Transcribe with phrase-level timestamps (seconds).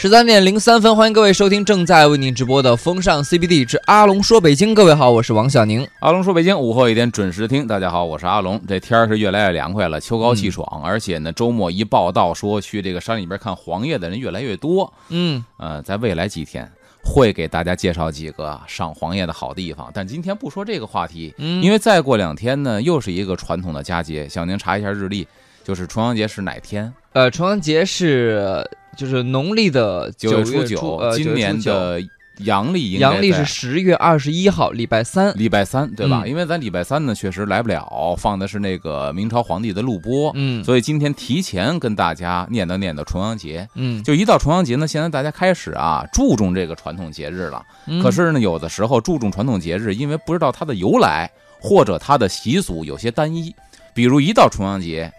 [0.00, 4.72] 十三点零三分，欢迎各位收听正在为您直播的风尚 CBD 之阿龙说北京。
[4.72, 5.84] 各位好，我是王小宁。
[5.98, 7.66] 阿龙说北京，午后一点准时听。
[7.66, 8.62] 大家好，我是阿龙。
[8.68, 14.92] 这天儿是越来越凉快了，秋高气爽，而且呢，周末一报道说去这个山里边看黄叶的人越来越多。
[15.08, 16.70] 嗯，呃，在未来几天
[17.02, 24.28] 会给大家介绍几个赏黄叶的好地方，但今天不说这个话题，嗯因为再过两天呢，又是一个传统的佳节。
[24.28, 25.26] 小宁查一下日历，
[25.64, 26.94] 就是重阳节是哪天？
[27.14, 28.64] 呃，重阳节是
[28.98, 32.02] 就是农历的九月初九，呃，今年的
[32.38, 35.32] 阳历应该阳历是十月二十一号，礼拜三。
[35.36, 36.22] 礼拜三，对吧？
[36.24, 43.68] 嗯因为咱礼拜三呢确实来不了，放的是那个明朝皇帝的录播，嗯所以今天提前跟大家念叨念叨重阳节。
[43.74, 47.62] 嗯，就一到重阳节呢，现在大家开始啊注重这个传统节日了。
[47.86, 51.30] 嗯可是呢，有的时候注重传统节日，因为不知道它的由来
[51.60, 53.54] 或者它的习俗有些单一。
[53.94, 55.12] 比如一到重阳节，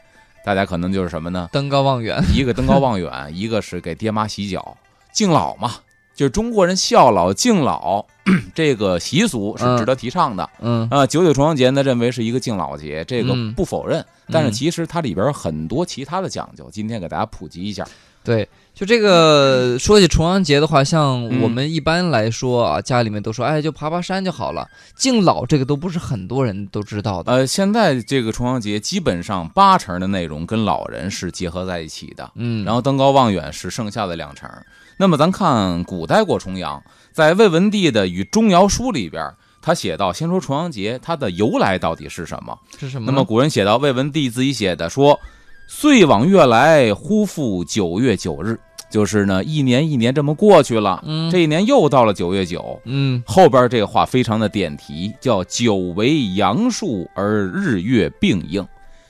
[0.43, 1.49] 大家可能就是什么呢？
[1.51, 2.21] 登高望远。
[2.33, 4.77] 一个登高望远，一个是给爹妈洗脚
[5.11, 5.75] 敬老嘛，
[6.15, 8.05] 就是中国人孝老敬老
[8.53, 10.49] 这个习俗是值得提倡的。
[10.59, 14.05] 嗯啊，九九重阳节呢，认为是一个敬老节，这个嗯不否认。
[14.31, 17.85] 但是嗯其实它里边有很多其他的讲究，今天给大家普及一下。
[18.23, 18.47] 对，
[18.79, 24.65] 就这个说起重阳节的话，像嗯我们一般来说啊，家里面都说，哎，就爬爬山就好了。
[24.95, 27.29] 敬老这个都不是很多人都知道的。
[27.29, 34.49] 呃，现在这个重阳节基本上八成的内容跟老人是结合在一起的，嗯，然后登高望远是剩下的两成。
[34.95, 39.29] 那么咱看古代过重阳，在魏文帝的《与钟繇书》里边，
[39.61, 42.57] 他写到，先说重阳节它的由来到底是什么？
[42.79, 43.11] 是什么？
[43.11, 45.19] 那么古人写到，魏文帝自己写的说
[45.67, 48.57] ：“岁往月来，忽复九月九日。”
[48.89, 51.29] 就是呢，一年一年这么过去了，嗯。
[51.29, 52.79] 这一年又到了九月九。
[52.85, 53.21] 嗯。
[53.25, 58.65] 后边这个话非常的点题，叫“九为阳数而日月并应”，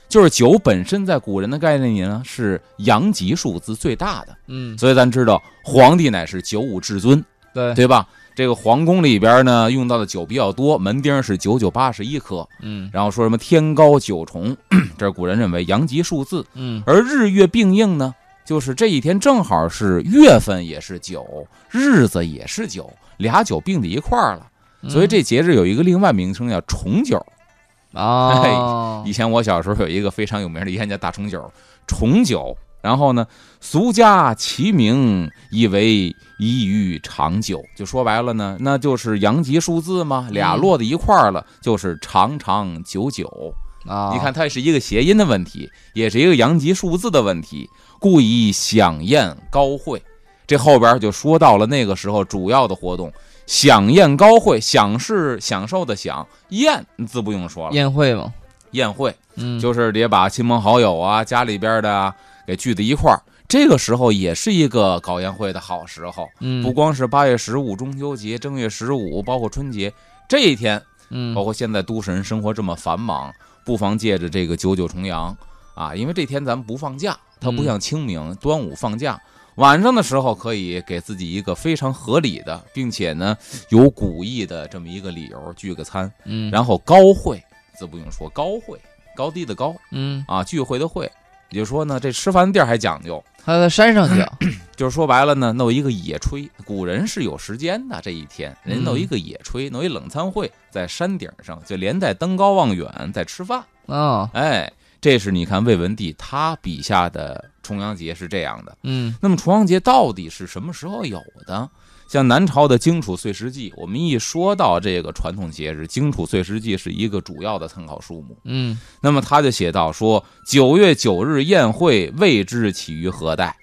[0.08, 8.06] 就是九本身在古人的概念里呢是阳极数字最大的，嗯，所以咱知道皇帝乃是九五至尊，对，对吧？
[8.34, 12.88] 这个皇宫里边呢用到的酒比较多，门钉是九九八十一颗，嗯。
[12.92, 14.56] 然后说什么天高九重，
[14.96, 16.82] 这是古人认为阳极数字，嗯。
[16.86, 18.14] 而日月并应呢，
[18.50, 21.24] 就是这一天正好是月份也是九，
[21.70, 24.44] 日子也是九，俩九并在一块儿了。
[24.88, 27.24] 所以这节日有一个另外名称叫重九。
[27.94, 31.48] 啊，以前我小时候有一个非常有名的烟叫大重九，
[31.86, 32.56] 重九。
[32.82, 33.24] 然后呢，
[33.60, 43.54] 俗家其名以为宜于长久，就说白了呢，那就是阳极数字嘛，俩落在一块儿了，就是长长久久。
[43.86, 47.66] 啊，你看，它是一个谐音的问题，也是一个阳极数字的问题，
[48.00, 50.02] 故以享宴高会。
[50.48, 53.12] 这后边就说到了那个时候主要的活动，
[53.46, 58.34] 享宴高会，享是享受的享，宴自不用说了，宴会嘛，
[58.72, 62.12] 宴会嗯，就是得把亲朋好友啊、家里边的啊
[62.48, 63.22] 给聚在一块儿。
[63.46, 66.62] 这个时候也是一个搞宴会的好时候，嗯。
[66.64, 69.92] 不光是八月十五中秋节、正月十五，包括春节
[70.28, 71.32] 这一天，嗯。
[71.32, 73.32] 包括现在都市人生活这么繁忙，
[73.64, 75.36] 不妨借着这个九九重阳
[75.74, 79.20] 啊，因为这天咱们不放假，它不像清明、端午放假，
[79.56, 83.36] 晚上的时候可以给自己一个非常合理的，并且呢
[83.68, 87.42] 有古意的这么一个理由聚个餐，嗯，然后高会，
[87.78, 88.78] 自不用说高会，
[89.16, 91.10] 高低的高嗯，啊，聚会的会，
[91.50, 93.22] 也就是说呢，这吃饭的地儿还讲究。
[93.42, 94.30] 他在山上讲，
[94.76, 97.98] 就是说白了呢，弄一个野炊，古人是有时间的。
[98.02, 103.64] 这一天，人家弄嗯一个野炊，弄一冷餐会，在山顶上，就连带登高望远，在吃饭。
[103.86, 108.76] 啊，哎，这是你看魏文帝他笔下的重阳节是这样的。
[108.82, 111.68] 嗯那么重阳节到底是什么时候有的？
[112.08, 118.36] 像南朝的荆楚岁时记，我们一说到这个传统节日，荆楚岁时记是一个主要的参考书目。
[118.44, 123.56] 嗯那么他就写到说，九月九日宴会，未知起于何代。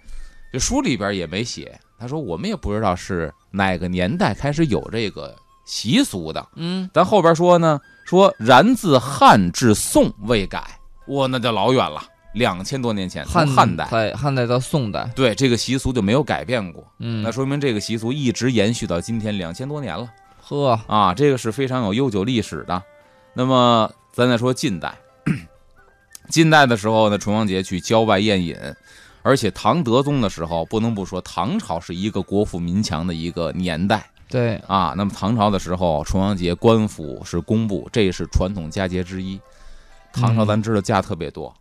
[0.53, 6.47] 这书里边也没写，他说我们也不知道是哪个年代开始有这个习俗的。
[6.55, 10.76] 嗯咱后边说呢，说然自汉至宋未改，
[11.07, 12.01] 哇，那就老远了，
[12.33, 16.85] 两千多年前，从汉汉代，在汉代到宋代，对这个习俗就没有改变过。
[16.99, 20.07] 嗯，那说明这个习俗一直延续到今天两千多年了
[20.41, 22.81] 呵，啊，这个是非常有悠久历史的。
[23.33, 24.93] 那么咱再说近代，
[26.29, 28.55] 近代的时候呢，重阳节去郊外宴饮，
[29.21, 34.93] 而且唐德宗的时候，不能不说唐朝是一个国富民强的一个年代对，啊。
[34.97, 39.39] 那么唐朝的时候，重阳节官府是公布，这是传统佳节之一。
[40.13, 41.53] 唐朝嗯咱知道假特别多，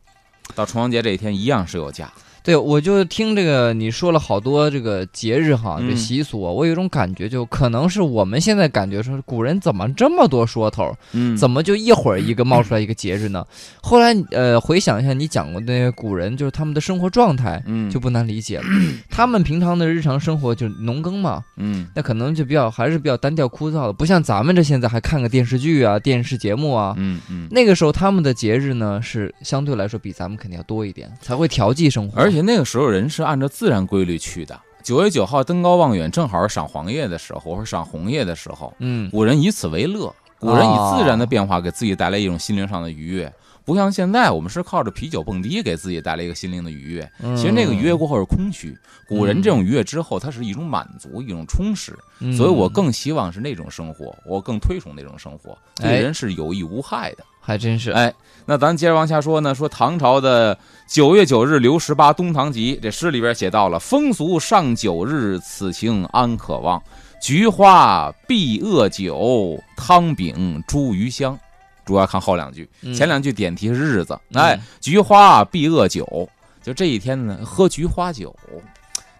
[0.54, 2.12] 到重阳节这一天一样是有假。
[2.46, 13.44] 对，我就听这个你说了好多这个节日哈，嗯这习俗啊，我有一种感觉，就可能是我们现在感觉说，古人怎么这么多说头，嗯，怎么就一会儿一个冒出来一个节日呢？
[13.82, 17.60] 后来呃，回想一下你讲过的那些古人，就是他们的生活状态。
[17.66, 18.64] 嗯就不难理解了，
[19.10, 26.94] 他们平常的日常生活就是农耕嘛，嗯那可能就比较还是比较单调枯燥的，不像咱们这现在还看个电视剧啊、电视节目啊。
[26.96, 27.48] 嗯嗯。
[27.50, 32.20] 那个时候他们的节日呢是相对来说比咱们肯定要多一点，才会调剂生活。
[32.20, 34.58] 而且那个时候人是按照自然规律去的。
[34.82, 38.72] 九月九号登高望远，正好是赏黄叶的时候，或者赏红叶的时候。
[38.78, 43.32] 嗯，古人以此为乐，古人以自然的变化给自己带来一种心灵上的愉悦，
[43.64, 47.10] 不像现在我们是靠着啤酒蹦迪给自己带来一个心灵的愉悦。
[47.20, 48.78] 嗯其实那个愉悦过后是空虚，
[49.08, 51.92] 古人这种愉悦之后，它是一种满足，一种充实。
[52.20, 57.24] 嗯，所以我更希望是那种生活，我更推崇那种生活，对哎人是有益无害的。
[57.46, 58.12] 还真是，哎，
[58.44, 60.58] 那咱接着往下说呢，说唐朝的
[60.88, 66.82] 九月九日刘十八《东堂集》这诗里边写到了“风俗上九日，此情安可忘？
[67.22, 71.38] 菊花碧萼酒，汤饼茱萸香。”
[71.86, 76.28] 主要看后两句，嗯前两句点题是日子，嗯哎，菊花碧萼酒，
[76.60, 78.34] 就这一天呢，喝菊花酒，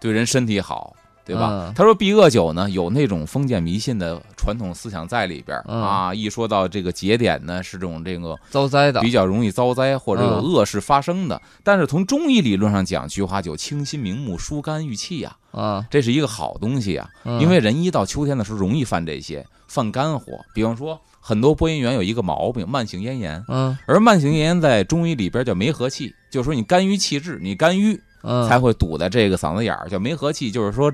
[0.00, 0.95] 对人身体好。
[1.26, 1.74] 对吧嗯？
[1.74, 6.14] 他说避恶酒呢，有那种封建迷信的传统思想在里边啊。
[6.14, 11.42] 一说到这个节点呢，是这种这个遭灾的比较容易遭灾或者有嗯恶事发生的。
[11.64, 20.32] 但是从中医理论上讲，菊花酒清心明目、疏肝郁气呀、啊，这是一个好东西呀、嗯因为人一到秋天的时候容易犯这些，犯肝火。
[20.54, 23.42] 比方说，很多播音员有一个毛病，慢性咽炎。
[23.48, 30.50] 嗯而慢性咽炎在中医里边叫梅核气，就是说你肝郁气滞，你肝郁嗯，才会堵在这个嗓子眼儿，叫梅核气。
[30.50, 30.92] 就是说，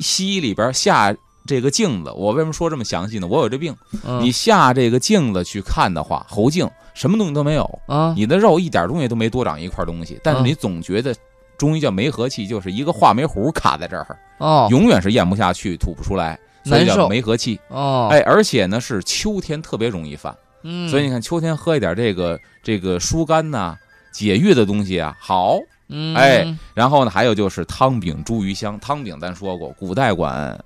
[0.00, 1.14] 西医里边下
[1.46, 3.26] 这个镜子，我为什么说这么详细呢？
[3.26, 3.74] 我有这病，
[4.04, 11.14] 嗯你下这个镜子去看的话，喉镜什么东西都没有，啊，你的肉一点东西都没多长一块东西，但是嗯你总觉得
[11.56, 17.60] 中医叫梅核气，就是一个话梅壶卡在这儿，哦永远是咽不下去，吐不出来，所以叫梅核气。
[17.68, 23.76] 哦，哎，而且呢是秋天特别容易犯，嗯，所以你看秋天喝一点这个这个疏肝呐、
[24.12, 25.58] 解郁的东西啊，好。
[25.88, 30.58] 嗯，哎然后呢，还有就是汤饼茱萸香，汤饼咱说过，古代管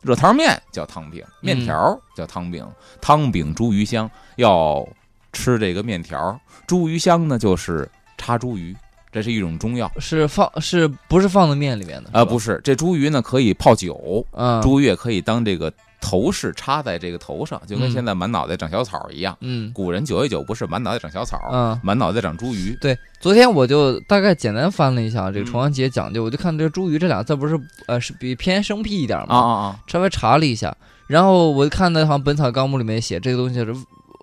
[0.00, 2.64] 热汤面叫汤饼，面条叫汤饼，
[3.00, 4.86] 汤饼茱萸香要
[5.32, 8.76] 吃这个面条，茱萸香呢就是插茱萸，
[9.10, 9.90] 这是一种中药。
[9.98, 12.10] 是放是不是放在面里面的？
[12.12, 19.36] 啊，不是是，这茱萸呢可以泡酒，茱萸也可以当这个头饰插在这个头上，就跟嗯现在满脑袋长小草一样。
[19.40, 22.78] 嗯古人九月九不是满脑袋长小草，嗯，满脑袋长茱萸。
[22.80, 29.80] 对，昨天我就大概简单翻了一下这个嗯重阳节讲究，我就看这“茱萸”这俩字不是呃是比偏生僻一点啊嘛，啊啊！
[29.86, 33.74] 稍微查了一下，然后我就看到好像《本草纲目》里面写这个东西是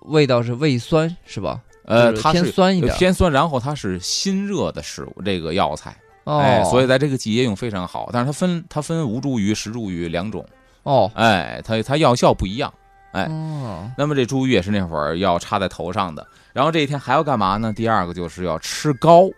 [0.06, 1.60] 味道是胃酸是吧？
[1.84, 8.10] 呃，它是偏酸一点偏酸，然后它是辛热的食物，这个药材，哦，哎，所以在这个季节用非常好。
[8.12, 10.44] 但是它分它分无茱萸、石茱萸两种，
[10.86, 12.72] 哦哎，它它药效不一样。
[13.12, 16.26] 哎哦那么这茱萸也是那会儿要插在头上的。
[16.52, 17.72] 然后这一天还要干嘛呢？
[17.72, 19.28] 第二个就是要吃糕，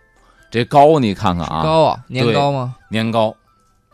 [0.51, 2.75] 这糕你看看啊，糕啊年糕吗？
[2.89, 3.35] 年糕。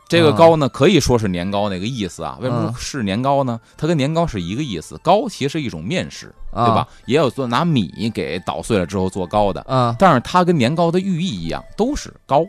[0.08, 2.38] 这个糕呢，可以说是年糕那个意思啊。
[2.40, 3.60] 为什么是年糕呢？
[3.78, 4.98] 它跟年糕是一个意思。
[5.04, 6.88] 糕其实是一种面食，啊对吧？
[7.06, 9.66] 也有做拿米给捣碎了之后做糕的。
[9.68, 12.46] 嗯但是它跟年糕的寓意一样，都是糕。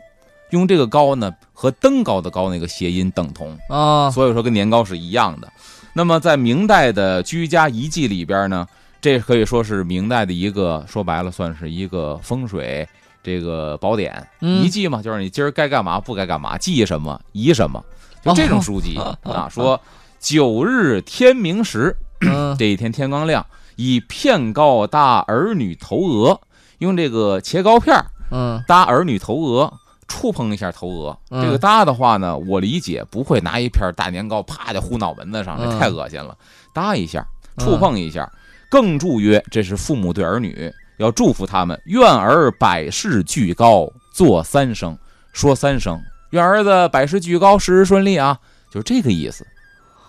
[0.50, 5.50] 用这个糕呢，和登高的高那个谐音等同，啊所以说跟年糕是一样的。
[5.92, 8.66] 那么在明代的居家遗迹里边呢，
[9.00, 12.86] 这可以说是明代的一个说白了算是一个风水
[13.22, 14.26] 这个宝典。
[14.40, 17.82] 嗯遗迹嘛，就是你今儿该干嘛不该干嘛，记什么遗什么，
[18.22, 19.48] 就这种书籍哦啊。
[19.48, 19.80] 说
[20.20, 23.44] 九日天明时，嗯这一天天刚亮，
[23.76, 26.38] 以片糕搭儿女头额，
[26.78, 29.72] 用这个切糕片儿嗯搭儿女头额，
[30.08, 31.18] 触碰一下头额。
[31.30, 36.36] 嗯这个搭的话呢，我理解不会拿一片大年糕啪就糊脑门子上，这嗯太恶心了。
[36.72, 37.26] 搭一下，
[37.58, 38.30] 触碰一下，
[38.70, 44.96] 更祝曰：这是父母对儿女要祝福他们，愿儿百事俱高，做三声，
[45.32, 48.38] 说三声，愿儿子百事俱高，事事顺利啊，
[48.70, 49.46] 就是这个意思。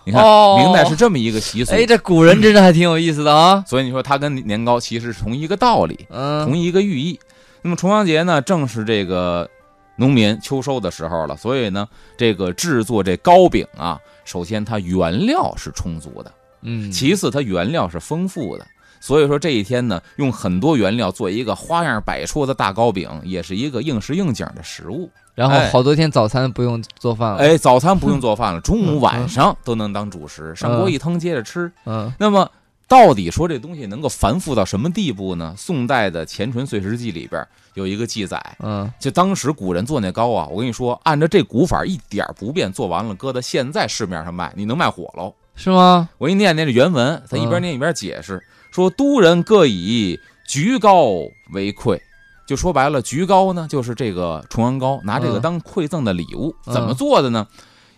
[0.06, 1.74] 你看，哦明代是这么一个习俗。
[1.74, 3.62] 哎，这古人真的还挺有意思的啊。
[3.68, 7.20] 所以你说它跟年糕其实是同一个道理，嗯同一个寓意。
[7.62, 9.50] 那么重阳节呢，正是这个
[9.98, 11.88] 农民秋收的时候了，所以呢，
[12.18, 18.66] 这个制作这糕饼啊，首先它原料是充足的，嗯，其次它原料是丰富的。
[19.00, 25.10] 所以说这一天呢，用很多原料做一个花样百出的大糕饼，也是一个应时应景的食物。
[25.36, 27.38] 然后哎好多天早餐不用做饭了。
[27.38, 31.72] 哎，早餐不用做饭了，中午晚上都能当主食，上锅一腾接着吃。
[31.86, 32.50] 嗯那么
[32.88, 35.54] 到底说这东西能够繁复到什么地步呢？
[35.58, 45.34] 宋代的《前纯碎石记》里边有一个记载，嗯就当时古人做那糕啊，我跟你说，按照这古法一点不变，做完了搁到现在市面上卖，你能卖火喽。
[45.56, 46.08] 是吗？
[46.18, 48.42] 我给你念念这原文，他一边嗯念一边解释，
[48.72, 50.18] 说都人各以
[50.48, 51.04] 橘糕
[51.52, 52.00] 为馈，
[52.48, 56.56] 就说白了，橘糕呢就是这个重阳糕，拿这个嗯当馈赠的礼物。
[56.66, 57.48] 嗯怎么做的呢？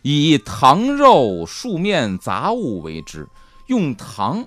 [0.02, 3.28] 以糖肉、树面杂物为之，
[3.68, 4.46] 用糖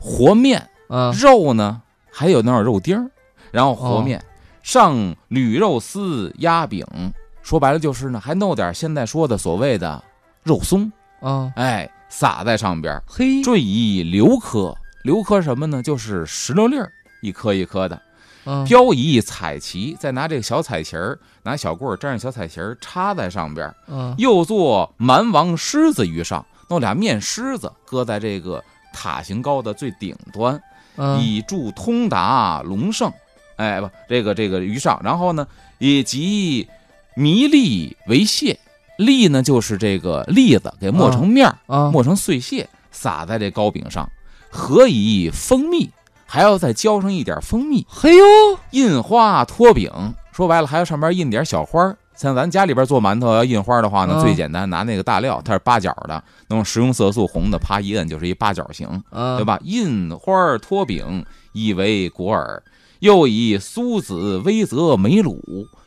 [0.00, 3.08] 和面，嗯肉呢还有那种肉丁儿，
[3.50, 4.24] 然后和面，
[4.62, 6.84] 上铝肉丝鸭饼，
[7.42, 10.02] 说白了就是呢，还弄点现在说的所谓的
[10.42, 10.90] 肉松，
[11.20, 15.82] 啊，哎，撒在上边儿，嘿，缀以榴颗，榴颗什么呢？
[15.82, 16.90] 就是石榴粒儿，
[17.22, 18.00] 一颗一颗的，
[18.46, 30.62] 嗯标以彩旗，再拿这个小彩旗儿，拿小棍儿粘上小彩旗儿插在上边儿，嗯又做蛮王狮子于上，弄俩面狮子搁在这个塔形糕的最顶端，
[30.96, 33.12] 嗯以助通达隆盛。
[33.56, 35.46] 哎，不，这个这个于上，然后呢，
[35.78, 36.68] 以及
[37.14, 38.58] 迷粒为屑，
[38.96, 44.10] 粒呢就是这个栗子，给磨成面儿，啊，磨成碎屑，撒在这糕饼上，
[44.50, 45.90] 何以蜂蜜，
[46.26, 48.24] 还要再浇上一点蜂蜜，嘿呦，
[48.70, 49.90] 印花托饼。
[50.32, 51.98] 说白了，还要上边印点小花儿。
[52.20, 59.44] 像咱家里边做馒头要印花的话呢，嗯最简单，拿那个大料，它是八角的，弄食用色素红的，啪一摁就是一八角形，嗯对？
[59.46, 59.58] 吧？
[59.62, 62.62] 印花托饼，以为果耳。
[62.98, 65.40] 又以苏子、微泽、梅卤，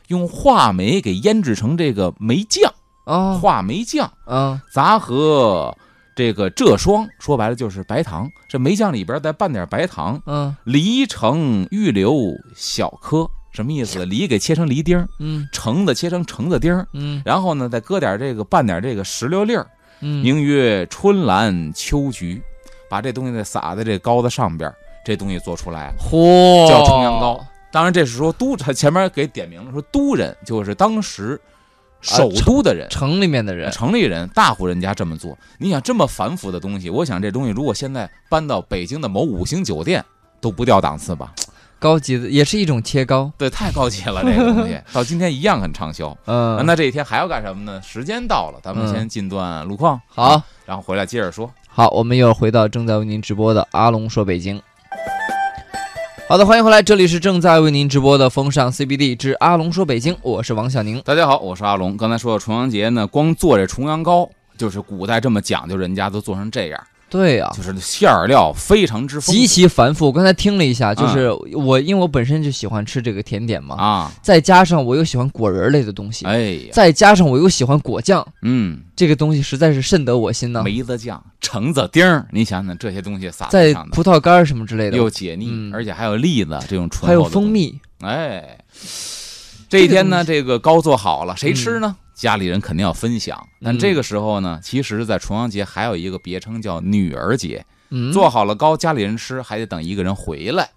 [0.08, 2.74] 用话梅给腌制成这个梅酱，
[3.04, 4.10] 啊话梅酱。
[4.26, 5.72] 啊杂和
[6.16, 8.28] 这个蔗霜，说白了就是白糖。
[8.48, 12.12] 这梅酱里边再拌点白糖，嗯梨橙预留
[12.56, 14.04] 小颗，什么意思？
[14.04, 19.66] 梨给切成梨丁儿，嗯橙子切成橙子丁儿，嗯然后呢再搁点这个拌点这个石榴粒儿，
[20.00, 22.42] 嗯，名曰春兰秋菊，
[22.90, 24.70] 把这东西再撒在这糕子上边，
[25.04, 25.94] 这东西做出来了。
[25.98, 27.40] 嚯，叫重阳糕。
[27.70, 31.40] 当然，这是说都，他前面给点名了，说都人就是当时
[32.00, 40.04] 首都的人，城里面的人，城里人、大户人家这么做，你想这么繁复的东西，我想这东西如果现在搬到北京的某五星酒店，
[40.40, 41.32] 都不掉档次吧？
[41.84, 43.30] 高级的也是一种切糕。
[43.36, 46.16] 对，太高级了，这个东西 到今天一样很畅销。
[46.24, 47.78] 嗯，那这一天还要干什么呢？
[47.82, 51.52] 时间到了，咱们嗯先进段路况，好，然后回来接着说。
[51.68, 54.62] 好，我们又回到正在为您直播的阿龙说北京。
[56.26, 61.02] 好的，欢迎回来，这里是正在为您直播的风尚 CBD 之阿龙说北京，我是王小宁。
[61.02, 61.98] 大家好，我是阿龙。
[61.98, 66.82] 刚才说到重阳节呢，光做这重阳糕，就是古代这么讲究，人家都做成这样，
[67.14, 70.06] 对呀、就是馅儿料非常之丰极其繁复。
[70.06, 74.12] 我刚才听了一下，就是我因为我本身就喜欢吃这个甜点嘛，啊！
[74.20, 80.64] 再加上我又喜欢果仁类的东西，哎呀，再加上我又喜欢果酱，嗯，这个东西实在是甚得我心呢。
[80.64, 87.24] 梅子酱、橙子丁儿，你想想这些东西撒在，葡萄干儿什么之类的，又解腻，嗯而且还有栗子这种醇厚的还有。
[87.24, 88.58] 蜂蜜，哎，
[89.68, 91.94] 这一天呢，这这个糕做好了，谁吃呢？
[92.14, 93.46] 家里人肯定要分享。
[93.60, 97.64] 但嗯这个时候呢，其实，在重阳节还有一个别称叫女儿节。
[97.90, 100.70] 嗯，做好了糕，家里人吃，还得等一个人回来。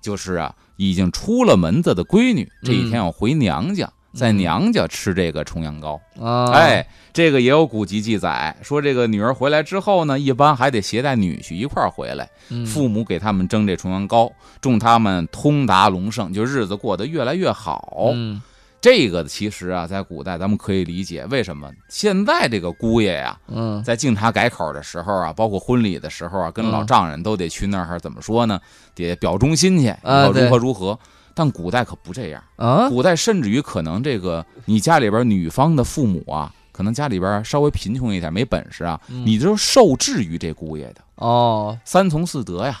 [0.00, 6.00] 就是啊，已经出了门子的闺女，这一天要回娘家，在嗯娘家吃这个重阳糕。
[6.18, 18.10] 啊，哎，这个也有古籍记载，说这个女儿回来之后呢，一般还得携带女婿一块儿回来，嗯父母给他们蒸这重阳糕，祝他们通达隆盛，就日子过得越来越好。
[18.14, 18.40] 嗯
[18.80, 23.82] 这个其实啊，在古代咱们可以理解，为什么现在这个姑爷呀、嗯。
[23.82, 26.86] 在敬茶改口的时候啊，包括婚礼的时候啊，跟老嗯。
[26.86, 28.58] 丈人都得去那儿，怎么说呢？
[28.94, 30.98] 得表忠心去，如何如何。
[31.34, 39.24] 但古代可不这样，啊，古代甚至于可能这个你家里边女方的父母啊，可能家里边稍微贫穷一点，没本事啊，嗯。
[39.26, 40.96] 你就受制于这姑爷的。
[41.16, 42.80] 哦，三从四德呀，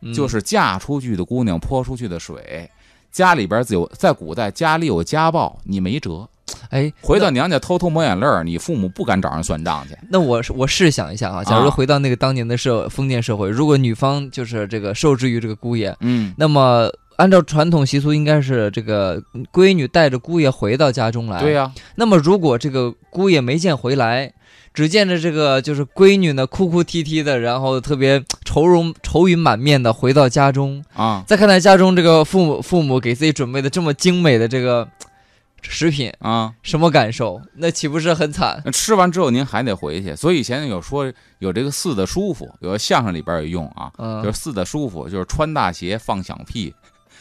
[0.00, 0.12] 嗯。
[0.12, 2.70] 就是嫁出去的姑娘泼出去的水。
[3.16, 6.28] 家里边有在古代家里有家暴，你没辙。
[6.68, 9.96] 哎，回到娘家偷偷抹眼泪儿，你父母不敢找人算账去。
[10.10, 21.40] 那我我试想一下啊，假如啊回到那个当年的社封建社会，如果女方就是这个受制于这个姑爷，嗯，那么按照传统习俗，应该是这个闺女带着姑爷回到家中来。
[21.40, 24.32] 对、呀、那么如果这个姑爷没见回来，
[24.74, 34.86] 只见着这个就是闺女呢哭哭啼啼的，然后特别愁容愁云满面的回到家中，啊再看到家中这个父母父母给自己准备的这么精美的这个
[35.62, 36.52] 食品，啊！
[36.62, 37.40] 什么感受？
[37.54, 38.62] 那岂不是很惨？
[38.70, 43.90] 吃完之后您还得回去，所以以前有说有这个四的舒服，有个相声里边有用啊，
[44.22, 46.72] 就是嗯四的舒服，就是穿大鞋放响屁，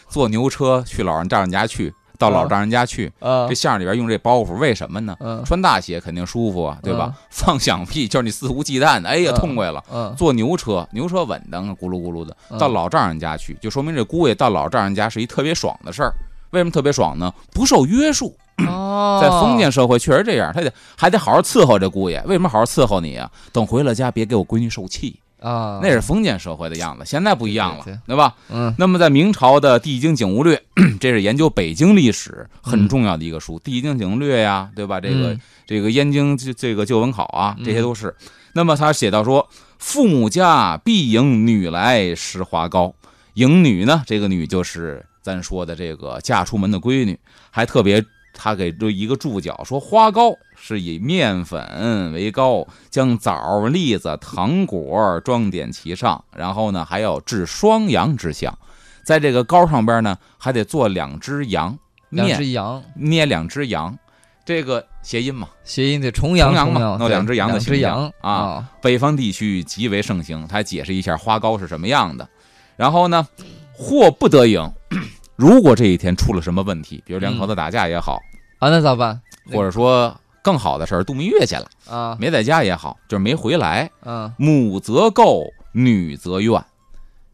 [0.10, 5.16] 坐牛车去老人丈人家去，到老丈人家去，啊这相声里边用这包袱，为什么呢？
[5.20, 7.14] 嗯穿大鞋肯定舒服啊，对吧？
[7.30, 9.84] 放响屁 就是你肆无忌惮的，哎呀，嗯痛快了。
[9.92, 16.14] 嗯坐牛车，牛车稳当，咕噜咕噜的，嗯到老丈人家去，就说明这姑爷到老丈人家是一特别爽的事儿。
[16.52, 17.34] 为什么特别爽呢？
[17.52, 18.34] 不受约束，
[18.66, 22.24] 哦， 在封建社会确实这样，他得还得好好伺候这姑爷。
[22.26, 23.30] 为什么好好伺候你啊？
[23.52, 27.04] 等回了家别给我闺女受气，啊，那是封建社会的样子。
[27.06, 28.36] 现在不一样了对吧？
[28.50, 30.62] 嗯那么在明朝的《地经景物略》，
[31.00, 35.00] 这是研究北京历史很重要的一个书，地经景物略》呀，对吧？
[35.00, 38.16] 这个、嗯这个燕京这这个旧文考啊，嗯这些都是。
[38.54, 39.50] 那么他写到说，
[39.80, 42.94] 父母家必迎女来食花糕，
[43.34, 58.58] 迎女呢，这个女就是咱说的这个嫁出门的闺女，还特别他给这一个注脚说，花糕是以面粉为糕，将枣、栗子、糖果装点其上，然后呢还要置双羊之相，
[59.04, 61.78] 在这个糕上边呢还得做两只羊，
[62.10, 63.96] 两只羊，捏两只羊，
[64.44, 65.50] 这个谐音嘛。
[65.64, 70.48] 谐音得重阳重阳嘛阳，弄两只羊的两只形象羊啊，北方地区极为盛行。
[70.48, 72.28] 他解释一下花糕是什么样的。
[72.76, 73.28] 然后呢，
[73.72, 74.68] 祸不得赢，
[75.38, 78.20] 如果这一天出了什么问题，比如两口子打架也好，
[78.58, 79.22] 啊，那咋办？
[79.54, 84.32] 或者说更好的事儿度蜜月去了，啊，没在家也好，就是没回来，嗯。
[84.38, 86.64] 母则垢，女则怨，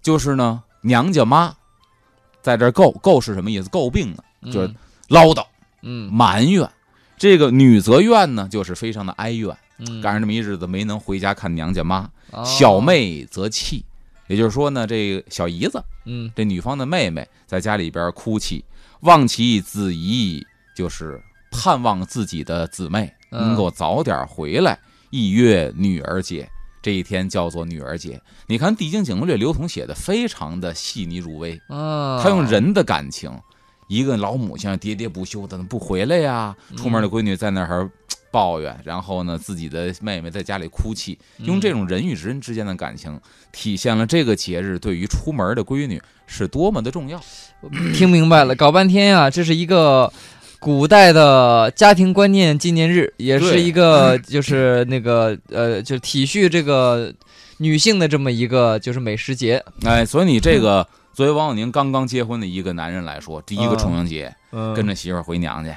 [0.01, 1.53] 就是呢，娘家妈
[2.41, 3.67] 在这儿诟诟是什么意思？
[3.67, 4.49] 诟病呢，嗯。
[4.49, 4.73] 就是
[5.09, 5.45] 唠叨、
[5.81, 6.09] 嗯。
[6.09, 6.65] 埋怨。
[7.17, 9.53] 这个女则怨呢，就是非常的哀怨。
[9.79, 12.45] 嗯，赶上这么一日子没能回家看娘家妈，哦。
[12.45, 13.83] 小，妹则气，
[14.27, 16.31] 也就是说呢，这个小姨子，嗯。
[16.33, 18.63] 这女方的妹妹在家里边哭泣，
[19.01, 20.41] 望其子姨，
[20.73, 24.79] 就是盼望自己的姊妹嗯能够早点回来，
[25.09, 26.49] 一月女儿节。
[26.81, 28.19] 这一天叫做女儿节。
[28.47, 33.31] 你看《地经景略》刘同写的非常的细腻入微，啊，他用人的感情，
[33.87, 37.87] 一个老母亲喋喋不休的不回来呀，出门的闺女在那儿
[38.31, 47.21] 抱怨，然后呢，自己的妹妹在家里哭泣，用这种人与人之间的感情，体现了这个节日对于出门的闺女是多么的重要。
[47.93, 50.11] 听明白了，搞半天呀、这是一个
[50.61, 57.11] 古代的家庭观念纪念日，也是一个就是那个呃，就体恤这个
[57.57, 59.63] 女性的这么一个就是美食节。
[59.83, 63.77] 哎，所以你这个作为王永宁刚刚结婚的一个男人来说，第一个嗯。
[63.79, 64.71] 重阳节嗯。
[64.75, 65.75] 跟着媳妇儿回娘家，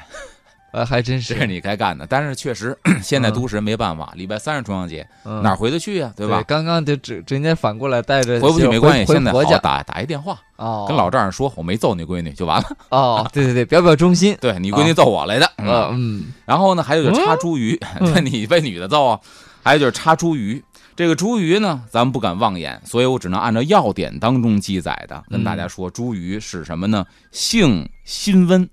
[0.75, 2.05] 呃还真是，这是你该干的。
[2.07, 6.13] 但是确实， 现在都市人没办法，礼拜三是重阳节，嗯哪儿回得去呀？
[6.17, 6.43] 对吧？
[6.47, 12.77] 刚刚就直直接反过来带着回不去没关系，现在回家好打打一电话，哦，跟老丈人说我没揍你闺女就完了。
[12.91, 14.37] 哦，对对对，表表忠心。
[14.41, 15.47] 对你闺女揍我来的。
[15.59, 19.21] 呃嗯嗯然后呢，还有就是插茱萸，那 你被女的揍啊。
[19.63, 20.63] 还有就是插茱萸，
[20.95, 27.07] 这个茱萸呢，咱们不敢妄言，所以我只能按照药典当中记载的跟大家说，茱萸是什么呢？
[27.33, 28.69] 性辛温，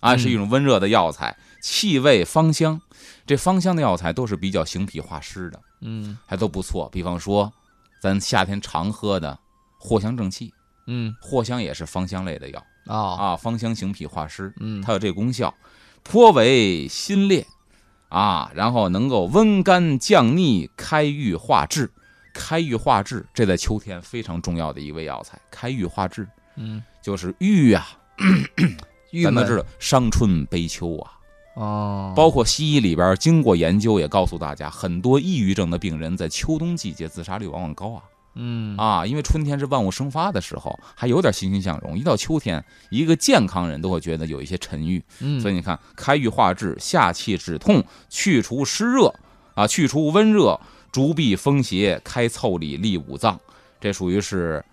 [0.00, 2.80] 啊，嗯是一种温热的药材，气味芳香。
[3.26, 6.88] 这芳香的药材都是比较行脾化湿的，嗯还都不错。
[6.90, 7.52] 比方说，
[8.00, 9.38] 咱夏天常喝的
[9.80, 10.52] 藿香正气，
[10.86, 14.52] 嗯藿香也是芳香类的药哦啊，芳香行脾化湿。
[14.58, 15.54] 嗯它有这个功效，
[16.02, 17.46] 颇为辛烈
[18.08, 21.90] 啊，然后能够温肝降逆、开郁化滞。
[22.32, 25.38] 开郁化滞，这在秋天非常重要的一味药材。
[25.50, 27.86] 开郁化滞嗯，就是郁啊，
[29.10, 31.12] 郁闷咱都知道伤春悲秋啊。
[31.60, 38.02] 哦，包括西医里边经过研究也告诉大家，很多抑郁症的病人在秋冬季节自杀率往往高啊
[38.34, 41.98] 嗯啊，因为春天是万物生发的时候，还有点欣欣向荣。
[41.98, 45.02] 一到秋天，一个健康人都会觉得有一些沉郁。
[45.18, 49.12] 嗯，所以你看，开郁化滞，下气止痛，去除湿热
[49.54, 50.58] 啊，去除温热，
[50.92, 53.38] 逐痹风邪，开腠理，利五脏。
[53.80, 54.64] 这属于是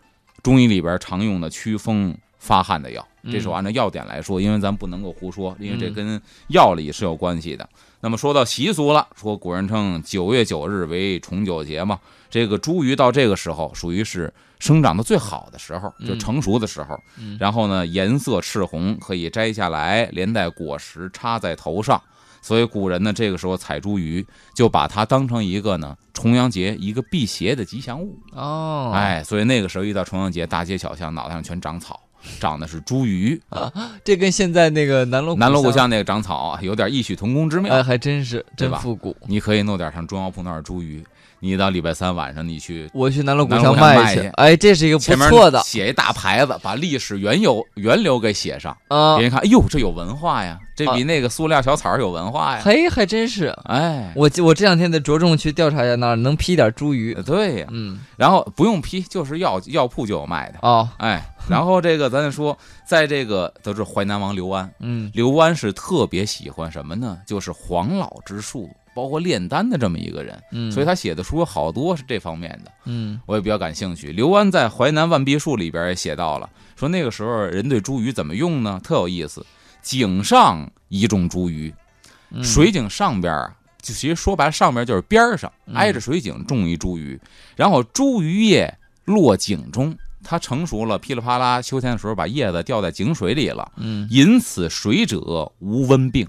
[0.44, 2.16] 中医里边常用的祛风
[2.48, 3.06] 发汗的药。
[3.30, 7.68] 这是我按照药典来说，因为咱不能够胡说，因为这嗯跟药理是有关系的。
[8.00, 16.98] 那么说到习俗了，说古人称九月九日为重九节嘛，这个茱萸到这个时候属于是生长的最好的时候，就嗯成熟的时候。
[17.20, 22.02] 嗯然后呢，颜色赤红，可以摘下来，连带果实插在头上。
[22.42, 28.18] 所以古人呢，这个时候采茱萸，就把它当成一个呢重阳节一个辟邪的吉祥物。
[28.32, 32.00] 哦，哎，所以那个时候一到重阳节，大街小巷脑袋上全长草，
[32.40, 33.72] 长的是茱萸啊。
[34.04, 37.74] 这跟现在那个南锣南锣鼓巷那个长草啊，有点异曲同工之妙。
[37.74, 39.16] 哎，还真是真复古。
[39.28, 41.04] 你可以弄点像中药铺那儿茱萸，
[41.40, 52.62] 你到礼拜三晚上你去我去南锣鼓巷卖去，哎，这是一个不错的写一大牌子，把历史原由源流给写上，啊别，人看，哎呦，这有文化呀，这比那个塑料小草儿有文化呀。
[52.64, 53.48] 嘿，还真是。
[53.66, 57.22] 哎，我我这两天得着重去调查一下那儿能批点茱萸。
[57.24, 60.60] 对呀，嗯，然后不用批，就是药药铺就有卖的。
[60.62, 67.20] 哦，哎，然后这个咱就说，在这个都是淮南王刘安，嗯刘安是特别喜欢什么呢？
[67.26, 74.12] 就是黄老之术，包括炼丹的这么一个人，嗯，所以他写的书有好多是这方面的，嗯我也比较感兴趣。
[74.12, 78.82] 刘安在《淮南万秘术》里边也写到了，说那个时候人对茱萸怎么用呢？
[78.84, 79.46] 特有意思，
[79.84, 81.72] 井上一种茱萸，
[82.32, 87.20] 嗯水井上边啊，就其实说白了，上边就是边儿上嗯挨着水井种一茱萸，
[87.56, 95.20] 然后茱萸叶落井中，它成熟了，噼里啪啦，秋天的时候把叶子掉在井水里了，嗯饮此水者
[95.60, 96.28] 无温病。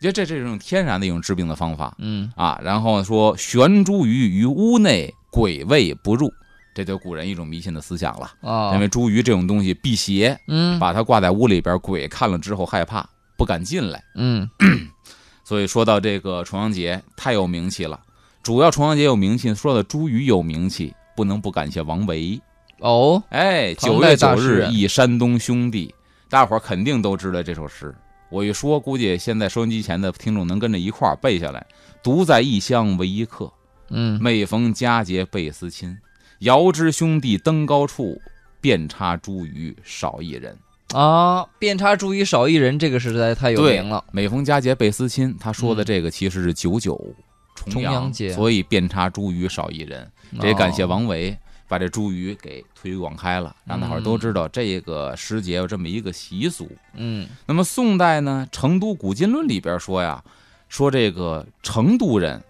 [0.00, 2.58] 就这这是一种天然的一种治病的方法嗯啊。
[2.64, 6.32] 然后说悬茱萸于屋内，鬼未不入，
[6.74, 14.02] 这就古人一种迷信的思想了，啊，认为茱萸这种东西辟邪，嗯把它挂在屋里边，鬼看了之后害怕，不敢进来。
[14.14, 14.48] 嗯
[15.44, 18.00] 所以说到这个重阳节太有名气了，
[18.42, 22.40] 主要重阳节有名气，说到茱萸有名气，不能不感谢王维。
[22.78, 25.94] 哦，哎，九月九日忆山东兄弟，
[26.30, 27.94] 大伙儿肯定都知道这首诗。
[28.30, 31.66] 我一说，估计现在收音机前的听众能跟着一块儿背下来。
[32.02, 33.52] 独在异乡为异客，
[33.90, 35.98] 嗯每逢佳节倍思亲。
[36.38, 38.18] 遥知兄弟登高处，
[38.60, 40.56] 遍插茱萸少一人。
[40.94, 44.02] 啊，遍插茱萸少一人，这个实在太有名了。
[44.12, 46.98] 每逢佳节倍思亲，他说的嗯这个其实是九九
[47.54, 50.10] 重重阳节所以遍插茱萸少一人。
[50.40, 51.36] 这也感谢哦王维
[51.70, 56.68] 把这茱萸给推广开了，让大伙儿都知道这个时节有这么一个习俗。
[56.94, 57.28] 嗯。
[57.46, 60.20] 那么宋代呢，《成都古今论》里边说呀，
[60.68, 62.42] 说这个成都人、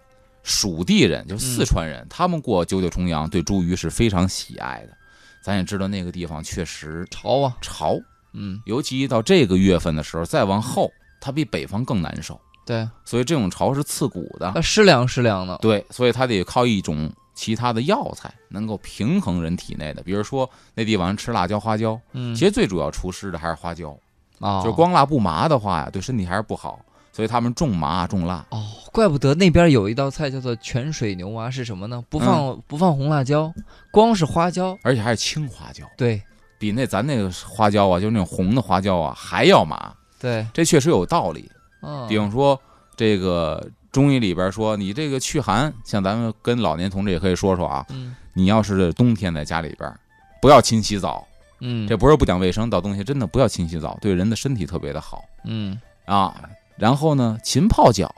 [0.43, 4.97] 蜀地人，就是四川人，他们过九九重阳对茱萸是非常喜爱的。
[5.43, 7.99] 咱也知道那个地方确实潮啊，潮，
[8.33, 8.59] 嗯。
[8.65, 14.53] 尤其到这个月份的时候，再往后，它比北方更难受，对，所以这种潮是刺骨的。
[14.55, 15.59] 它湿凉湿凉的。
[15.61, 23.97] 对，所以它得靠一种其他的药材能够平衡人体内的，比如说那地方吃辣椒、花椒，嗯其实最主要除湿的还是花椒，
[24.39, 26.79] 啊，就是光辣不麻的话呀，对身体还是不好。
[27.13, 32.03] 所以他们重麻重辣，哦，怪不得那边有一道菜叫做泉水牛蛙，是什么呢？
[32.09, 33.53] 不放、不放红辣椒，
[33.91, 34.79] 光是花椒。
[34.85, 36.23] 而且还是青花椒，对
[36.57, 39.93] 比那咱那个花椒啊，就是那种红的花椒啊还要麻。
[40.21, 41.51] 对，这确实有道理。
[41.83, 42.61] 嗯，比方说，
[42.97, 48.15] 这个中医里边说，你这个祛寒，像咱们跟老年同志也可以说说啊，嗯。
[48.33, 49.93] 你要是冬天在家里边，
[50.41, 51.27] 不要勤洗澡，
[51.61, 55.25] 嗯，这不是不讲卫生，到冬天真的不要勤洗澡，对人的身体特别的好。
[55.45, 55.81] 嗯。
[56.05, 56.41] 啊。
[56.77, 58.13] 然后呢，勤泡脚，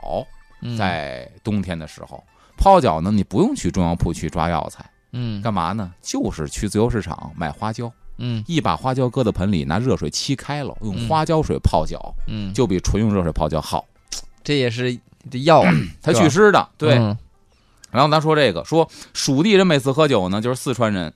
[0.61, 0.77] 嗯。
[0.77, 2.23] 在冬天的时候
[2.59, 5.41] 泡脚呢，你不用去中药铺去抓药材，嗯。
[5.41, 5.93] 干嘛呢？
[6.03, 7.91] 就是去自由市场买花椒，
[8.25, 13.85] 嗯一把花椒搁在盆里，拿热水沏开了，用嗯花椒水泡脚，嗯，就比纯用热水泡脚好，
[14.45, 14.97] 这也是
[15.29, 16.69] 这药啊， 它祛湿的。
[16.79, 17.17] 对，嗯
[17.91, 21.13] 然后咱说这个，说蜀地人每次喝酒呢，就是四川人，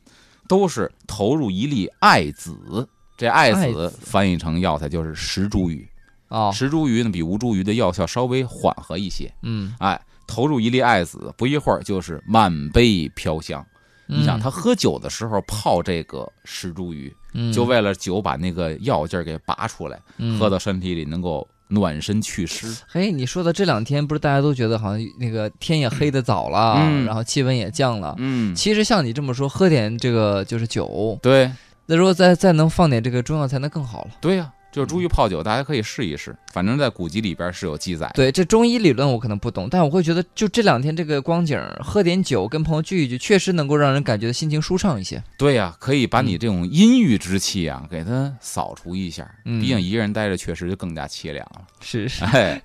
[0.47, 2.87] 都是投入一粒艾子。
[3.16, 5.87] 这艾子翻译成药材就是石茱萸，
[6.29, 9.33] 哦，石茱萸呢比吴茱萸的药效稍微缓和一些。
[9.42, 13.64] 嗯，哎，投入一粒艾子，不一会儿就是满杯飘香。
[14.07, 22.77] 你想嗯他喝酒的时候泡这个石茱萸，嗯就为了酒把那个药劲儿给拔出来，嗯喝到身体里能够暖身祛湿。
[22.87, 28.14] 嘿，你说的这两天不是大家都觉得好像那个天也黑的早了，嗯然后气温也降了。
[28.19, 31.51] 嗯，其实像你这么说，喝点这个就是酒，对
[31.87, 34.11] 那如果再再能放点这个中药材，那更好了。
[34.21, 36.37] 对呀、就是茱萸泡酒，大家可以试一试。
[36.53, 38.12] 反正在古籍里边是有记载的。
[38.15, 45.23] 对，这中医理论我可能不懂，但我会觉得就这两天这个光景，喝点酒，跟朋友聚一聚，确实能够让人感觉心情舒畅一些。
[45.39, 49.27] 对呀、可以把你这种阴郁之气啊，给它扫除一下。
[49.47, 51.62] 嗯毕竟一个人待着确实就更加凄凉了。
[51.81, 52.62] 是是，哎，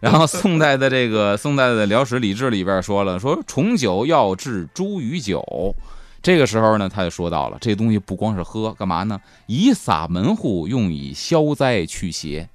[0.00, 5.74] 然后宋代的这个宋代的《辽史礼制》里边说了，说重酒要治茱萸酒。
[6.22, 9.20] 这个时候呢，他就说到了，这东西不光是喝，干嘛呢？
[9.46, 12.48] 以撒门户，用以消灾去邪。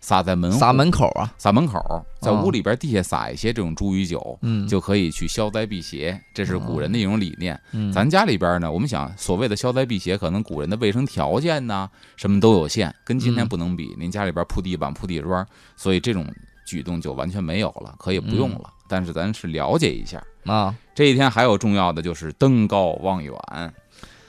[0.00, 1.80] 撒在门户撒门口啊，撒门口，
[2.20, 6.20] 在哦屋里边地下撒一些这种茱萸酒，嗯，就可以去消灾避邪。
[6.34, 7.56] 这是古人的一种理念。
[7.70, 13.94] 嗯咱家里边呢，我们想所谓的消灾避邪，可能古人的卫生条件呐，什么都有限，跟今天嗯不能比。
[13.96, 16.26] 您家里边铺地板、铺地砖，所以这种
[16.66, 18.68] 举动就完全没有了，可以不用了。
[18.88, 23.34] 但是咱是了解一下，啊，这一天还有重要的就是登高望远。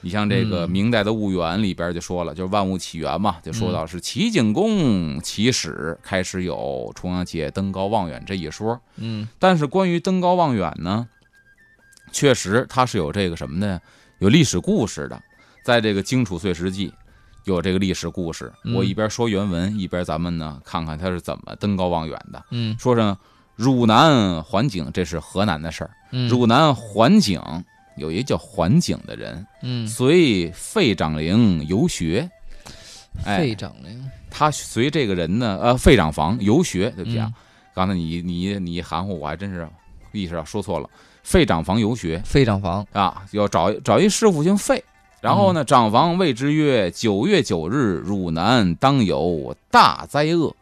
[0.02, 8.82] 你像这个嗯明代的《物源》里边就说了，就是万物起源嘛，就说到是齐景公起始开始有重阳节登高望远这一说。
[8.98, 11.08] 嗯但是关于登高望远呢，
[12.12, 13.80] 确实它是有这个什么呢？
[14.20, 15.22] 有历史故事的。
[15.64, 16.90] 在这个《荆楚岁时记》，
[17.46, 18.52] 有这个历史故事。
[18.66, 22.44] 嗯我一边说原文，一边咱们呢看看他是怎么登高望远的。
[22.52, 23.18] 嗯说上
[23.56, 25.92] 汝南环景，这是河南的事儿。
[26.12, 26.28] 嗯。
[26.30, 27.42] 汝南环景
[27.98, 32.30] 有一个叫环景的人，嗯，随费长陵游学。
[33.26, 37.34] 哎费长陵，他随这个人呢，呃，费长房游学，对不起啊，嗯。
[37.76, 39.68] 刚才你你你含糊，我还真是
[40.12, 40.90] 意识到说错了。
[41.22, 42.20] 费长房游学。
[42.26, 44.84] 费长房，啊，要找找一师傅姓费，
[45.22, 50.56] 然后呢，长房谓之曰：“九月九日，汝南当有大灾厄。”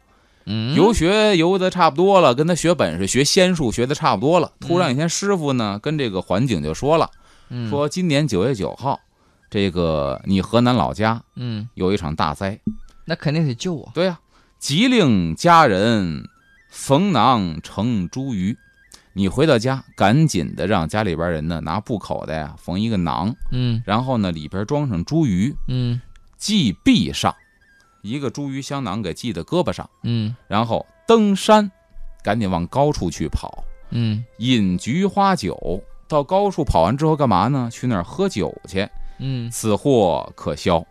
[0.46, 4.52] 嗯，游学游的差不多了，跟他学本事、学仙术学的差不多了。
[4.60, 7.10] 突然有一天，师傅呢跟这个环景就说了，
[7.50, 9.00] 嗯说今年九月九号，
[9.50, 12.60] 这个你河南老家嗯，有一场大灾。
[13.06, 14.20] 那肯定得救我，对呀、
[14.60, 16.28] 急令家人
[16.70, 18.56] 缝囊盛茱萸。
[19.14, 26.00] 你回到家，赶紧的让家里边人呢拿布口袋啊缝一个囊，嗯然后呢里边装上茱萸，嗯
[26.38, 27.36] 系臂上，
[28.02, 31.72] 一个茱萸香囊给系在胳膊上，嗯然后登山，
[32.24, 35.82] 赶紧往高处去跑，嗯饮菊花酒。
[36.08, 37.70] 到高处跑完之后干嘛呢？
[37.72, 38.86] 去那儿喝酒去，
[39.20, 40.86] 嗯，此祸可消。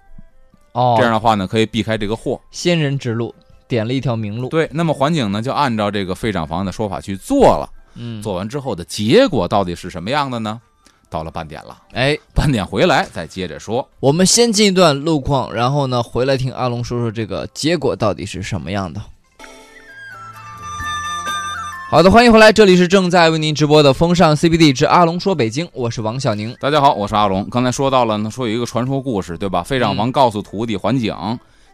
[0.73, 2.41] 哦，这样的话呢，可以避开这个祸。
[2.51, 3.35] 仙人指路，
[3.69, 7.69] 点了一条明路，对，那么环景呢就按照这个费长房的说法去做了。
[7.97, 10.59] 嗯，做完之后的结果到底是什么样的呢？
[11.11, 13.87] 到了半点了，哎，半点回来再接着说。
[13.99, 19.03] 我们先进一段路况，然后呢，回来听阿龙说说这个结果到底是什么样的。
[21.91, 26.55] 好的，欢迎回来，这里是正在为您直播的风尚 CBD 之阿龙说北京，我是王小宁。
[26.61, 27.49] 大家好，我是阿龙。
[27.51, 29.65] 刚才说到了呢，说有一个传说故事，对吧？
[29.65, 31.13] 费长王告诉徒弟环景，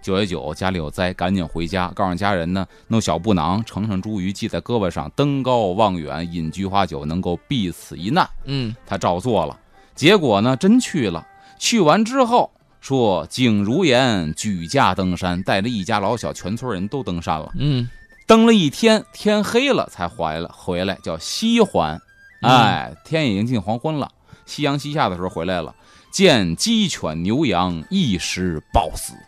[0.03, 8.29] 九月九家里有灾，赶紧回家，告诉家人呢，弄小布囊盛盛茱萸，系在胳膊上，登高望远，饮菊花酒，能够避此一难。
[8.45, 9.59] 嗯他照做了，
[9.95, 11.27] 结果呢，真去了。
[11.59, 17.53] 去完之后说，景如言举家登山，带着一家老小，全村人都登山了。
[17.59, 17.89] 嗯
[18.29, 22.01] 登了一天，天黑了才回来，回来叫西还。
[22.43, 24.11] 嗯哎，天已经近黄昏了，
[24.45, 25.75] 夕阳西下的时候回来了，
[26.13, 29.19] 见鸡犬牛羊一时暴死，哇，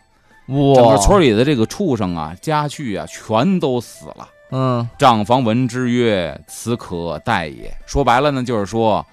[0.75, 4.27] 整个村里的这个畜生啊、家畜啊，全都死了。
[4.51, 9.05] 嗯账房闻之曰：“此可待也。”说白了呢，就是说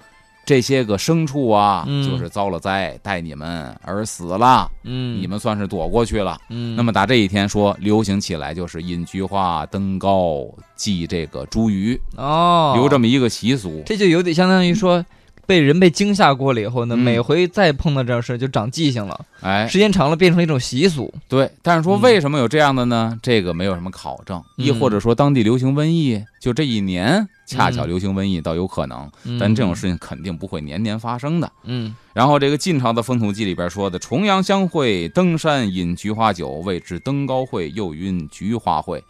[0.45, 6.39] 这些个牲畜啊，嗯就是遭了灾，待你们而死了，嗯，你们算是躲过去了。
[6.49, 13.83] 嗯，那么打这一天说流行起来，就是饮菊花登高祭这个茱萸，哦，有这么一个习俗。
[13.85, 15.05] 这就有点相当于说。
[15.47, 21.11] 被人被惊吓过了以后呢，嗯每回再碰到这种事就长记性了，哎，时间长了变成了一种习俗。
[21.29, 23.17] 对，但是说嗯为什么有这样的呢？
[23.23, 29.09] 这个没有什么考证，亦嗯或者说当地流行瘟疫，就这一年恰巧流行瘟疫，倒有可能。
[29.23, 31.49] 嗯但这种事情肯定不会年年发生的。
[31.63, 39.01] 嗯然后这个晋朝的风土记里边说的，重阳相会，登山饮菊花酒，谓之登高会，又云菊花会。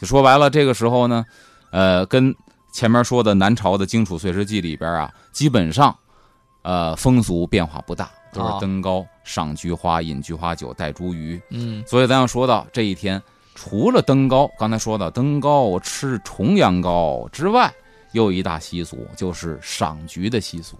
[0.00, 1.24] 就说白了，这个时候呢，
[1.70, 2.34] 呃，跟
[2.72, 5.94] 前面说的南朝的荆楚岁时记里边啊，基本上，
[6.62, 11.40] 呃，风俗变化不大，都啊是登高、赏菊花、饮菊花酒、带茱萸。
[11.50, 13.22] 嗯所以咱要说到这一天，
[13.54, 17.72] 除了登高，刚才说到登高吃重阳糕之外，
[18.12, 20.76] 又一大习俗，就是赏菊的习俗。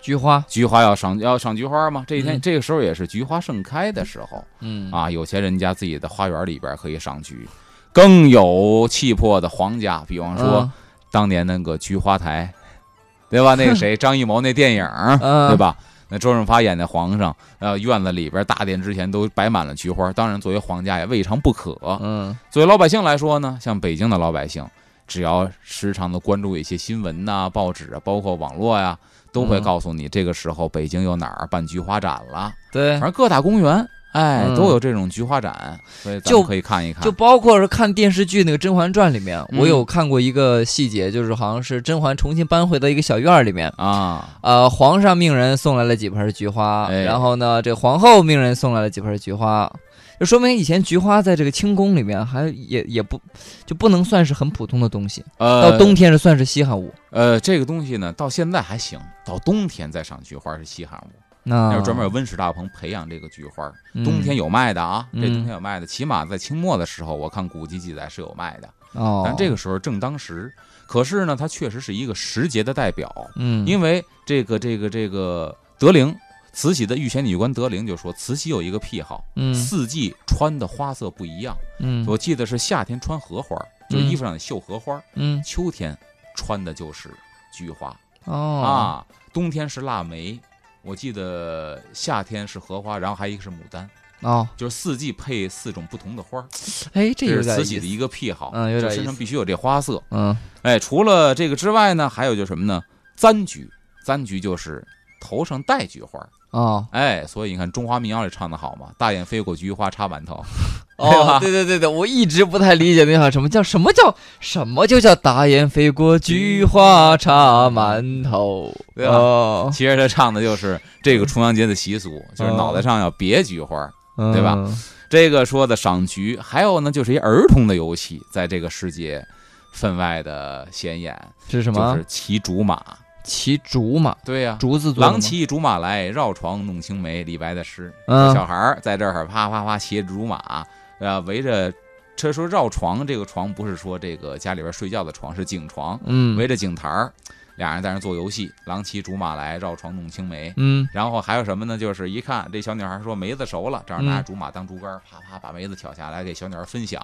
[0.00, 5.10] 菊花，菊花要赏要赏菊花吗，这一天、嗯这个时候也是菊花盛开的时候嗯啊。
[5.10, 7.48] 有钱人家自己的花园里边可以赏菊，
[7.92, 10.72] 更有气魄的皇家，比方说、嗯
[11.10, 12.52] 当年那个菊花台，
[13.30, 13.54] 对吧？
[13.54, 14.84] 那个谁 张艺谋那电影，
[15.20, 15.76] 嗯对吧？
[16.10, 20.10] 那周润发演的皇上，呃，院子里边大殿之前都摆满了菊花。
[20.12, 21.76] 当然，作为皇家也未尝不可。
[22.00, 24.66] 嗯作为老百姓来说呢，像北京的老百姓，
[25.06, 28.96] 只要时常的关注一些新闻呐、报纸啊，包括网络呀、
[29.32, 32.50] 都会嗯告诉你这个时候北京有哪儿办菊花展了。
[32.72, 33.86] 对反，正各大公园，
[34.18, 37.04] 哎，嗯都有这种菊花展，所以咱就们可以看一看。
[37.04, 49.70] 就包括是看电视剧那个《甄嬛传》里面，嗯我有看过一个细节，就是好像是甄嬛重新搬回到一个小院儿里面，啊，呃，皇上命人送来了几盆菊花，哎然后呢，这皇后命人送来了几盆菊花，
[50.18, 53.20] 就说明以前菊花在这个清宫里面还也也不
[53.64, 56.92] 就不能算是很普通的东西，呃，到冬天是算是稀罕物。
[57.10, 61.10] 呃，这个东西呢，到现在还行，到冬天再赏菊花是稀罕物。
[61.48, 68.68] 那那是专门有温室大棚培养这个菊花，嗯冬天有卖的啊，嗯这冬天有卖的，起码在清末的时候，我看古籍记载是有卖的。
[68.92, 70.52] 哦，但这个时候正当时，
[70.86, 76.14] 可是呢，它确实是一个时节的代表，嗯，因为这个这个这个德龄，
[76.52, 81.54] 慈禧的御前女官德龄就说，慈禧有一个癖好，嗯四季穿的花色不一样。
[81.80, 83.56] 嗯我记得是夏天穿荷花，
[83.90, 85.96] 就衣服上得绣荷花；嗯秋天
[86.34, 87.10] 穿的就是
[87.52, 90.40] 菊花哦啊，冬天是腊梅。
[90.88, 93.88] 我记得夏天是荷花，然后还有一个是牡丹。
[94.20, 96.44] 哦，就是四季配四种不同的花儿，
[96.92, 100.02] 哎，这是慈禧的一个癖好，嗯有点身上必须有这花色。
[100.10, 102.82] 嗯哎，除了这个之外呢，还有就是什么呢？
[103.14, 103.70] 簪菊，
[104.04, 104.84] 簪菊就是
[105.20, 106.28] 头上戴菊花啊。
[106.50, 106.86] 哦。
[106.92, 110.44] 哎，所以你看中华民谣里唱的好嘛，“大雁飞过菊花插满头
[110.98, 111.36] ”，对吧？
[111.36, 119.14] 哦，对对对对，我一直不太理解那叫什么叫什么叫什么就叫大雁飞过菊花插满头，对吧？
[119.14, 119.70] 哦。
[119.72, 123.92] 其实他唱的就是这个重阳节的习俗，就是脑袋上要别菊花儿。
[124.32, 124.54] 对吧？
[124.56, 124.76] 嗯
[125.10, 129.26] 这个说的赏菊，还有呢，就是一儿童的游戏，在这个世界
[129.72, 131.94] 分外的显眼，是什么？
[131.94, 132.04] 就是？
[132.06, 132.84] 骑竹马。
[133.28, 137.22] 骑竹马，对呀、竹子做郎骑竹马来，绕床弄青梅。
[137.22, 140.66] 李白的诗，嗯小孩儿在这儿啪啪啪骑着竹马，
[140.98, 141.72] 呃，围着。
[142.20, 147.12] 这说绕床，这个床不是说这个家里边睡觉的床，是井床，嗯围着井台儿，
[147.54, 148.50] 俩人在那做游戏。
[148.64, 150.52] 郎骑竹马来，绕床弄青梅。
[150.56, 151.78] 嗯然后还有什么呢？
[151.78, 157.00] 就是一看这小女孩说梅子熟了，正好拿着嗯竹马当竹竿，啪啪把梅子挑下来给小女孩分享，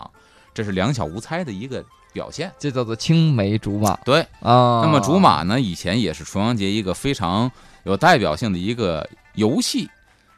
[0.55, 2.51] 这是两小无猜的一个表现。
[2.59, 4.81] 这叫做青梅竹马对，啊。
[4.83, 7.51] 那么竹马呢，以前也是重阳节一个非常
[7.83, 9.91] 有代表性的一个游戏。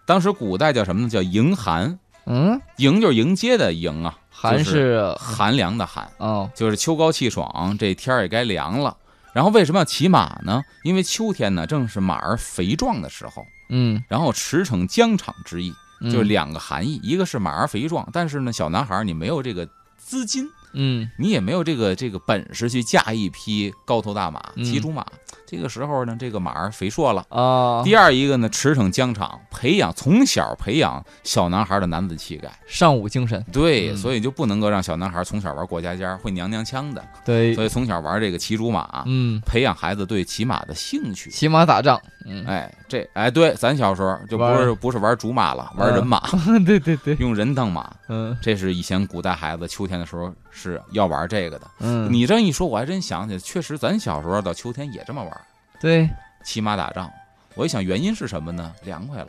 [0.06, 1.08] 当时古代叫什么呢？
[1.08, 1.98] 叫迎寒。
[2.24, 8.96] 嗯，迎就是迎接的迎啊，寒是寒凉的寒，哦就是秋高气爽，这天儿也该凉了。
[9.32, 10.62] 然后为什么要骑马呢？
[10.82, 15.72] 因为秋天呢正是马儿肥壮的时候，嗯，然后驰骋疆场之意。
[15.98, 19.66] 嗯就是两个含义，一个是马儿肥壮，但是呢，小男孩你没有这个
[19.98, 21.10] 资金，嗯。
[21.16, 24.64] 你也没有这个这个本事去驾一匹高头大马，嗯。
[24.64, 25.04] 骑竹马。
[25.48, 27.24] 这个时候呢，这个马儿肥硕了。
[27.28, 32.50] 啊，第二一个呢，驰骋疆场，培养从小培养小男孩的男子气概。
[32.66, 33.96] 尚武精神，对，嗯。
[33.96, 37.04] 所以就不能够让小男孩从小玩过家家，会娘娘腔的。
[37.24, 37.54] 对。
[37.54, 41.30] 所，以从小玩这个骑竹马，嗯，培养孩子对骑马的兴趣。
[41.30, 46.20] 骑马打仗，嗯，哎，这哎，对，咱小时候就不是不是玩竹马了，玩人马，
[46.66, 47.88] 对对对，用人当马。
[48.08, 48.36] 嗯。
[48.42, 51.70] 这是以前古代孩子秋天的时候是要玩这个的。
[51.80, 55.40] 嗯，你这一说，我还真想起来，确实咱小时候到秋天也这么玩，
[55.78, 56.08] 对，
[56.42, 57.12] 骑马打仗。
[57.54, 58.72] 我一想，原因是什么呢？
[58.84, 59.28] 凉快了。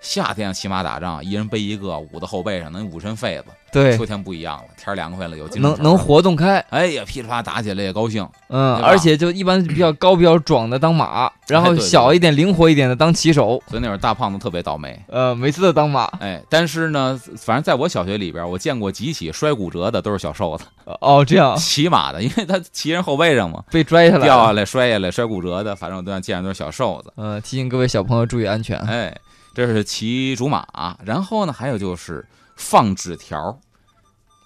[0.00, 3.44] 夏天骑马打仗，一人背一个，捂在后背上，能捂身痱子。
[3.70, 5.98] 对秋，天不一样了，天凉快了，有精神能能。
[5.98, 8.26] 活动开，哎呀，噼里啪啦打起来也高兴。
[8.48, 14.98] 嗯，而且就一般比较高比较壮的当马，然后小一点灵活一点的当骑手，所以那会儿大胖子特别倒霉。
[15.08, 20.64] 呃，每次都当马，哎，但是呢，反正在我小学里边，我见过几起摔骨折的都是小瘦子，
[21.02, 27.12] 哦，这样骑马的，因为他骑人后背上嘛，被拽下来，掉下来、摔下来、摔骨折的，反正我都见着都是小瘦子。
[27.16, 29.14] 嗯，提醒各位小朋友注意安全，哎，
[29.54, 32.24] 这是骑竹马，然后呢，还有就是
[32.56, 33.58] 放纸条，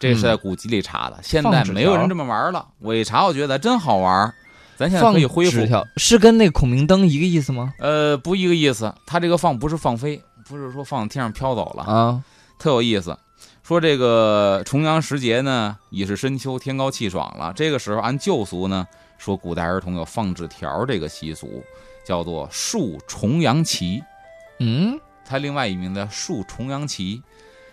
[0.01, 2.67] 这是在古籍里查的，现在没有人这么玩了。
[2.79, 4.35] 我一查，我觉得真好玩，
[4.77, 5.67] 咱现在放可以恢复纸。
[5.67, 7.75] 条是跟那孔明灯一个意思吗？
[7.79, 12.23] 呃，不一个意思，他这个放不是放飞，不是说放天上飘走了，啊，
[12.59, 13.17] 特有意思。
[13.63, 17.53] 说这个重阳时节呢，已是深秋，天高气爽了。
[17.55, 18.87] 这个时候按旧俗呢，
[19.19, 21.63] 说古代儿童有放纸条这个习俗，
[22.05, 24.03] 叫做竖重阳旗。
[24.65, 27.21] 嗯，他另外一名的竖重阳旗，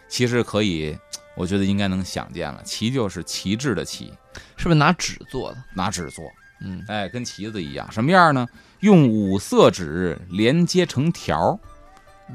[0.07, 0.97] 其实可以，
[1.35, 2.63] 我觉得应该能想见了。
[2.63, 4.11] 旗就是旗帜的旗，
[4.57, 5.57] 是不是拿纸做的？
[5.75, 6.25] 拿纸做，
[6.61, 7.89] 嗯，哎，跟旗子一样。
[7.91, 8.47] 什么样呢？
[8.79, 11.59] 用五色纸连接成条，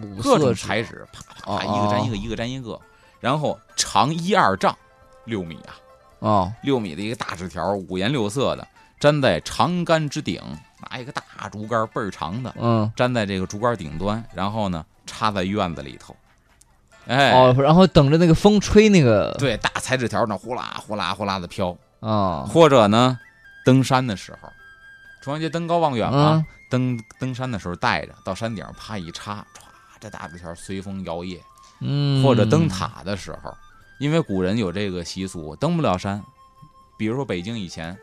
[0.03, 2.81] 五各种色纸啪啪啪，哦一个粘一个，一个粘一个，
[3.19, 4.77] 然后长一二丈，
[5.25, 5.75] 六米啊，
[6.19, 8.69] 哦，六米的一个大纸条，五颜六色的，
[9.01, 10.41] 粘在长杆之顶，
[10.91, 16.15] 拿一个大竹竿倍儿长的，嗯，粘在这个竹竿顶端，然后呢插在院子里头。
[17.07, 23.19] 哎，哦，然后等着那个风吹那个，对，大彩纸条那呼啦呼啦呼啦的飘，啊，或者呢，
[23.65, 24.49] 登山的时候，
[25.23, 29.63] 重阳节登高望远嘛，嗯登登山的时候带着到山顶啪一插，歘，
[30.01, 31.39] 这大纸条随风摇曳。
[31.81, 33.55] 嗯，或者登，塔的时候，
[33.99, 36.23] 因为古人有这个习俗，登不了山，
[36.97, 37.97] 比如说北京以前，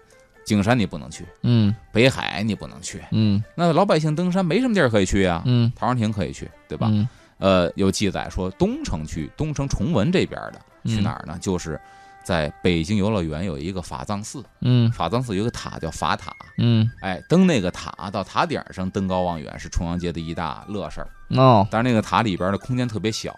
[0.45, 1.73] 景山你不能去，嗯。
[1.91, 3.43] 北海你不能去，嗯。
[3.55, 6.87] 那老百姓登山没什么地儿可以去啊，嗯，陶然亭可以去，对吧？
[6.91, 7.07] 嗯。
[7.37, 11.37] 呃，有记载说东城区东城崇文这边的去嗯哪儿呢？
[11.41, 11.79] 就是
[12.23, 14.91] 在北京游乐园有一个法藏寺，嗯。
[14.91, 21.07] 法藏寺有个塔叫法塔，嗯，哎，登那个塔到塔顶上登高望远是重阳节的一大乐事儿。
[21.29, 23.35] 哦，但是那个塔里边的空间特别小，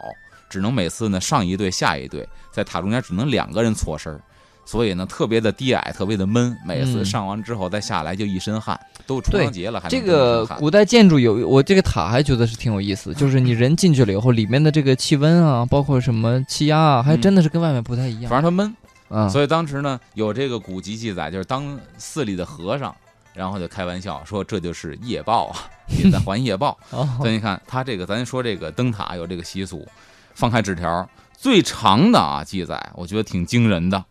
[0.50, 4.20] 只能每次呢上一队下一队，在塔中间只能两个人错身儿，
[4.66, 6.56] 所以呢特别的低矮，特别的闷。
[6.66, 18.30] 每次嗯上完之后再下来就一身汗，都重阳节了还这个古代建筑有我这个塔还觉得是挺有意思， 就是你人进去了以后，里面的这个气温啊，包括什么气压啊，还嗯真的是跟外面不太一样。
[18.30, 18.76] 反正它闷，
[19.10, 22.96] 啊，所以当时呢有这个古籍记载，就是当寺里的和尚。
[23.36, 25.58] 然后就开玩笑说：“这就是夜报啊，
[25.98, 26.78] 也在还夜报。
[26.94, 29.88] ”哦所以你看，他这个咱说这个灯塔有这个习俗，
[30.36, 34.06] 放开纸条，最长的啊记载，我觉得挺惊人的，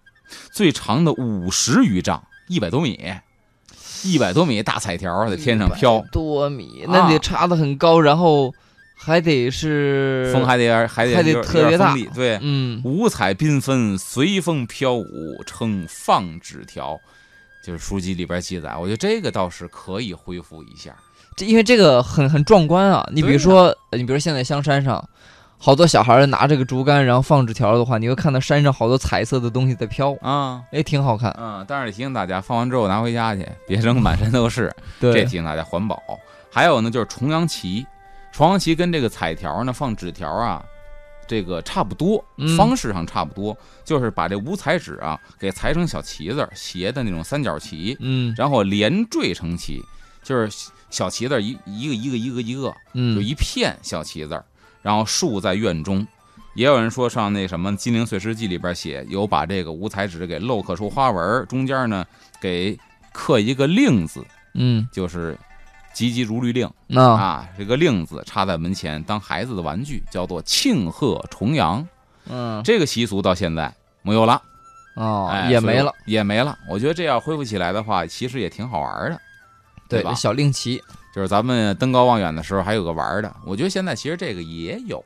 [0.51, 2.99] 最长的五十余丈，一百多米，
[4.05, 8.53] 一百多米大彩条在天上飘，多米，啊那得插的很高，然后
[8.95, 15.07] 还得是风还得还得还得特别大对，嗯，五彩缤纷，随风飘舞，
[15.47, 17.01] 称放纸条。
[17.65, 20.93] 就是书籍里边记载，我觉得这个倒是可以恢复一下。
[21.37, 23.09] 这因为这个很很壮观啊！
[23.13, 25.09] 你比如说，呃你比如现在香山上，
[25.65, 31.31] 好多小孩儿拿这个竹竿，然后放纸条的话，你会看到山上好多彩色的东西在飘，啊，哎，挺好看。
[31.39, 34.75] 嗯，但是得提醒大家，放完之后拿回家去，别扔满山都是。
[34.99, 35.15] 对。
[35.15, 36.03] 这提，醒大家环保。
[36.51, 37.87] 还有呢，就是重阳旗，
[38.33, 40.61] 重阳旗跟这个彩条呢，放纸条啊，
[41.29, 48.35] 这个差不多嗯，方式上差不多，就是把这五彩纸啊给裁成小旗子儿，斜的那种三角旗，嗯。
[48.37, 49.81] 然后连缀成旗，
[50.25, 54.45] 就是小旗子儿一一个一个一个一个，就嗯，一片小旗子儿，
[54.83, 56.07] 然后竖在院中。
[56.55, 62.05] 也有人说上那什么《金陵岁时记》里边写，有把这个五彩纸给镂刻出花纹，中间呢
[62.41, 62.79] 给
[63.11, 64.23] 刻一个令字，
[64.53, 65.39] 嗯，就是
[65.95, 71.87] 急急如律令那啊，这个令字插在门前当孩子的玩具，叫做庆贺重阳。
[72.29, 74.43] 嗯这个习俗到现在没有了，
[74.97, 75.93] 哦哎，也没了。
[76.05, 76.59] 也没了。
[76.69, 79.19] 我觉得这要恢复起来的话，其实也挺好玩的。
[79.89, 80.83] 对吧小令旗，
[81.15, 85.05] 就是咱们登高望远的时候还有个玩的，我觉得现在其实这个也有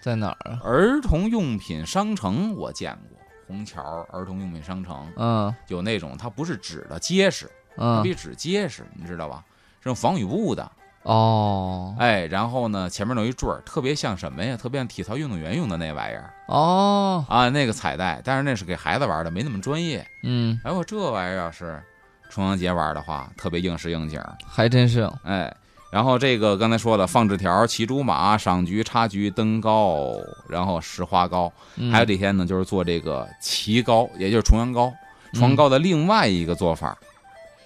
[0.00, 0.60] 在哪儿啊？
[0.62, 9.44] 儿童用品商城，我见过虹桥儿童用品商城嗯有那种它不是纸的结实，它嗯比纸结实，你知道吧？
[9.82, 10.70] 是用防雨布的，
[11.02, 14.56] 哦哎，然后呢，前面弄一坠儿，特别像什么呀？
[14.56, 18.20] 特别像体操运动员用的那玩意儿哦，啊，那个彩带。
[18.24, 20.06] 但是那是给孩子玩的，没那么专业。
[20.22, 21.82] 嗯，哎，我这玩意儿要是
[22.30, 24.18] 重阳节玩的话，特别应时应景。
[24.46, 25.10] 还真是。
[25.24, 25.52] 哎，
[25.90, 30.14] 然后这个刚才说了，放纸条、骑竹马、赏菊、插菊、登高，
[30.48, 31.52] 然后拾花糕。
[31.76, 34.92] 嗯还有这些呢，就是做这个旗糕，也就是重阳糕。
[35.32, 36.96] 重阳糕的另外一个做法，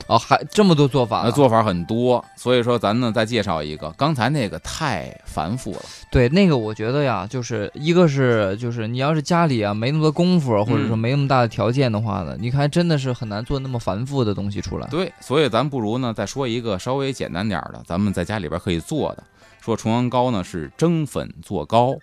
[0.06, 3.90] 哦，还这么多做法呢，那做法很多，所以说咱呢再介绍一个。
[3.96, 5.80] 刚才那个太繁复了。
[6.10, 14.86] 对那个，我觉得呀，就是一个是就是你要是家里啊没那么多功夫，或者说嗯没那么大的条件的话呢，你看真的是很难做那么繁复的东西出来。
[14.88, 19.24] 对，所以咱不如呢再说一个稍微简单点儿的，咱们在家里边可以做的。
[19.60, 21.96] 说重阳糕呢是蒸粉做糕，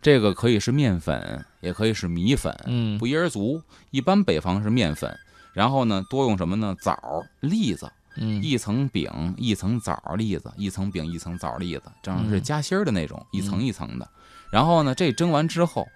[0.00, 3.60] 这个可以是面粉，也可以是米粉，嗯不一而足。
[3.90, 5.14] 一般北方是面粉，
[5.52, 6.74] 然后呢多用什么呢？
[6.80, 14.08] 枣儿、栗子，嗯一层饼一层枣儿栗子，一层饼一层枣儿栗子，正好是嗯夹心儿的那种，一层一层的。
[14.50, 15.86] 然后呢，这蒸完之后，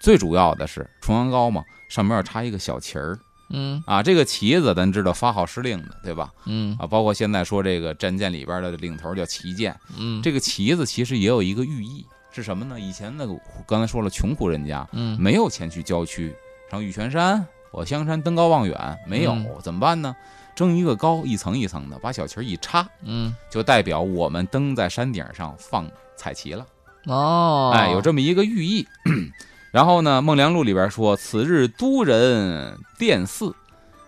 [0.00, 3.18] 最主要的是重阳糕嘛，上面要插一个小旗儿
[3.50, 4.02] 嗯啊。
[4.02, 6.32] 这个旗子咱知道发号施令的，对吧？
[6.46, 12.80] 嗯啊，包括现在说这个战舰里边的领头叫旗舰，嗯，这个旗子其实也有一个寓意，是什么呢？
[12.80, 13.34] 以前那个
[13.66, 16.34] 刚才说了，穷苦人家嗯没有钱去郊区，
[16.70, 20.14] 上玉泉山、我香山登高望远，没有、嗯怎么办呢？
[20.54, 26.66] 蒸一个糕，一层一层的，把小旗儿一插，嗯就代表我们登在山顶上放彩旗了。
[27.06, 28.86] 哦，哎，有这么一个寓意。
[29.72, 33.54] 然后呢，《孟良录》里边说，此日都人店肆，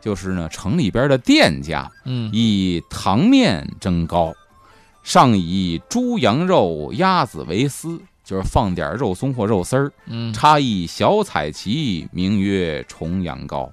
[0.03, 4.35] 就是呢城里边的店家嗯以糖面蒸糕，
[5.03, 13.71] 上以猪羊肉、鸭子为丝，就是放点肉松或肉丝儿，嗯插一小彩旗，名曰重阳糕。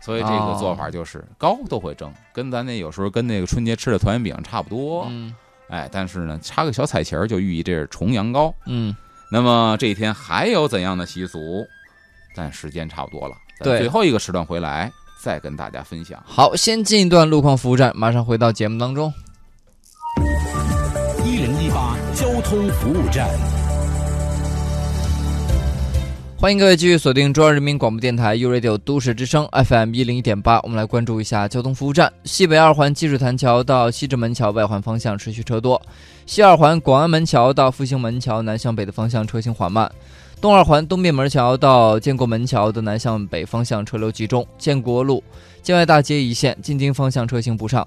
[0.00, 5.06] 所以这个做法就是糕都会蒸，跟咱那有时候跟那个春节吃的团圆饼差不多。
[5.10, 5.34] 嗯
[5.68, 8.52] 哎，但是呢，插个小彩旗儿就寓意这是重阳糕。
[8.66, 8.96] 嗯
[9.30, 11.64] 那么这一天还有怎样的习俗？
[12.34, 14.90] 但时间差不多了，咱对最后一个时段回来
[15.20, 16.20] 再跟大家分享。
[16.24, 19.12] 好，先进一段路况服务站，马上回到节目当中。
[21.24, 23.59] 一零一八交通服务站。
[26.40, 32.10] 欢迎各位继续锁定中央人民广播电台 u Radio 都市之声 FM 一零一点八，我们来关注一下交通服务站。
[32.24, 35.78] 西北二环积水潭桥到西直门桥外环方向持续车多，
[36.24, 39.92] 西二环广安门桥到复兴门桥南向北的方向车行缓慢，
[40.40, 45.22] 东二环东便门桥到建国门桥的南向北方向车流集中，建国路
[45.62, 47.86] 建外大街一线进京方向车行不畅。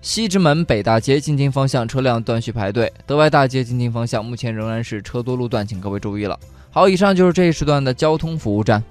[0.00, 6.36] 西直门北大街进京方向车辆断续排队，德外大街进京方向目前仍然是车多路段，请各位注意了。
[6.74, 8.82] 好，以上就是这一时段的交通服务站。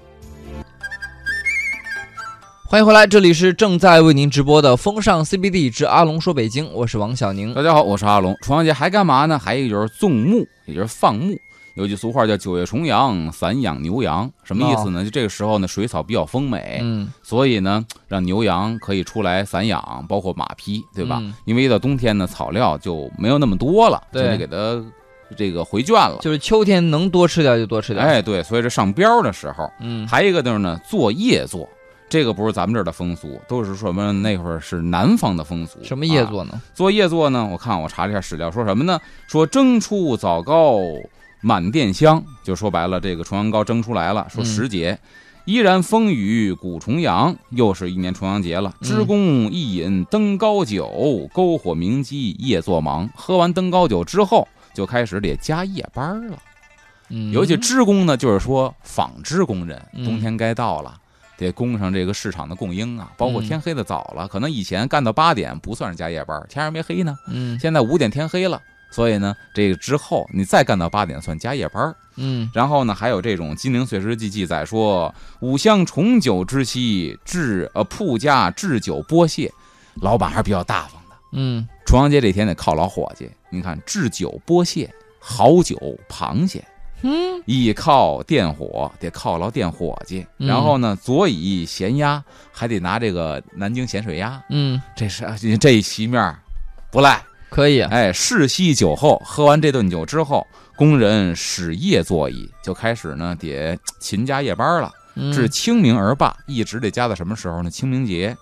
[2.68, 7.52] 欢迎回来，这里是正在为您直播的风尚 CBD 之阿龙说北京，我是王小宁。
[7.52, 8.36] 大家好，我是阿龙。
[8.40, 9.36] 重阳节还干嘛呢？
[9.36, 11.36] 还有一个就是纵牧，也就是放牧。
[11.74, 15.02] 有句俗话叫“九月重阳，散养牛羊”，什么意思呢？
[15.02, 21.18] 就这个时候呢，水草比较丰美，嗯所以呢，让牛羊可以出来散养，包括马匹，对吧？
[21.20, 24.84] 嗯因为一到冬天呢，草料就没有那么多了，就对得给它
[25.36, 26.18] 这个回卷了。
[26.20, 31.68] 就是秋天能多吃点就多吃点。，哎，对，所以这上膘的时候，嗯，还有一个就是呢，做夜做，
[32.08, 35.78] 这个不是咱们这儿的风俗，都是说什么那会儿是南方的风俗。
[35.82, 36.60] 什么夜啊做呢？
[36.74, 37.48] 做夜做呢？
[37.50, 39.00] 我看我查了一下史料，说什么呢？
[39.26, 40.78] 说蒸出枣糕
[41.40, 44.26] 满店香，就说白了，这个重阳糕蒸出来了。
[44.28, 44.98] 说嗯时节。
[45.44, 48.72] 依然风雨鼓重阳，又是一年重阳节了。
[48.80, 53.10] 知公一饮登高酒，篝火明鸡夜作忙。
[53.16, 56.38] 喝完登高酒之后，就开始得加夜班了。
[57.08, 60.98] 嗯，尤其织工呢，就是说纺织工人，嗯冬天该到了，
[61.36, 63.12] 得供上这个市场的供应啊。
[63.18, 67.18] 包括嗯天黑的早了，可能以前干到八点不算是加夜班，天还没黑呢。
[67.28, 68.60] 嗯现在五点天黑了，
[68.90, 71.94] 所以呢，这个之后你再干到八点算加夜班。
[72.16, 79.52] 嗯然后呢，还有这种《金陵岁时记》记载说，五香重酒之夕，置呃铺家置酒剥蟹，
[80.02, 81.16] 老板还是比较大方的。
[81.32, 84.90] 嗯重阳节这天得犒劳伙计，你看置酒拨蟹，
[85.20, 85.76] 好酒
[86.08, 86.64] 螃蟹。
[87.02, 90.26] 嗯倚靠电火，得犒劳电伙计。
[90.38, 95.26] 然后呢，佐以咸鸭，还得拿这个南京咸水鸭，嗯，这是
[95.60, 96.34] 这席面
[96.90, 97.22] 不赖。
[97.50, 97.82] 可以。
[97.82, 104.90] 哎，世袭酒后，喝完这顿酒之后，工人始夜坐椅，就开始呢得勤加夜班了，
[105.30, 107.68] 至清明而罢，一直得加到什么时候呢？
[107.68, 108.34] 清明节，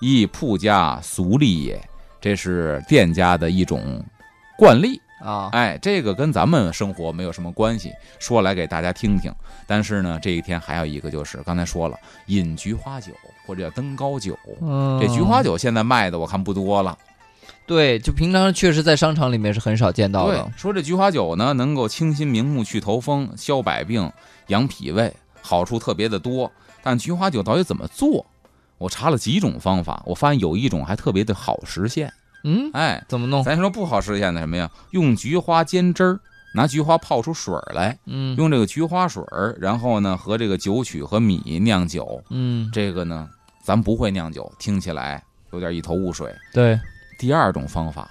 [0.00, 1.82] 亦铺家俗例也，
[2.22, 4.02] 这是店家的一种
[4.56, 4.98] 惯例。
[5.22, 9.32] 啊，哎，这个跟咱们生活没有什么关系，说来给大家听听。
[9.68, 11.96] 但是呢，这一天还有一个就是刚才说了，
[12.26, 13.12] 饮菊花酒
[13.46, 14.36] 或者叫登高酒。
[14.60, 16.98] 嗯，这菊花酒现在卖的我看不多了。
[17.68, 24.10] 对，就平常确实在商场里面是很少见到对的。，说这菊花酒呢，能够清心明目、去头风、消百病、
[24.48, 26.50] 养脾胃，好处特别的多。
[26.82, 28.26] 但菊花酒到底怎么做？
[28.82, 32.12] 我查了几种方法，我发现有一种还特别的好实现。
[32.42, 33.44] 嗯，哎，怎么弄？
[33.44, 34.68] 咱说不好实现的什么呀？
[34.90, 36.20] 用菊花煎汁儿，
[36.52, 42.20] 拿菊花泡出水儿来，嗯用这个菊花水儿，然后呢和这个酒曲和米酿酒。
[42.30, 43.30] 嗯，这个呢，
[43.62, 45.22] 咱不会酿酒，听起来
[45.52, 46.34] 有点一头雾水。
[46.52, 46.76] 对，
[47.20, 48.10] 第二种方法，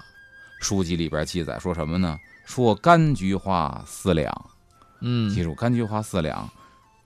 [0.62, 2.18] 书籍里边记载说什么呢？
[2.46, 4.32] 说干菊花四两，
[5.02, 6.48] 嗯记住干菊花四两，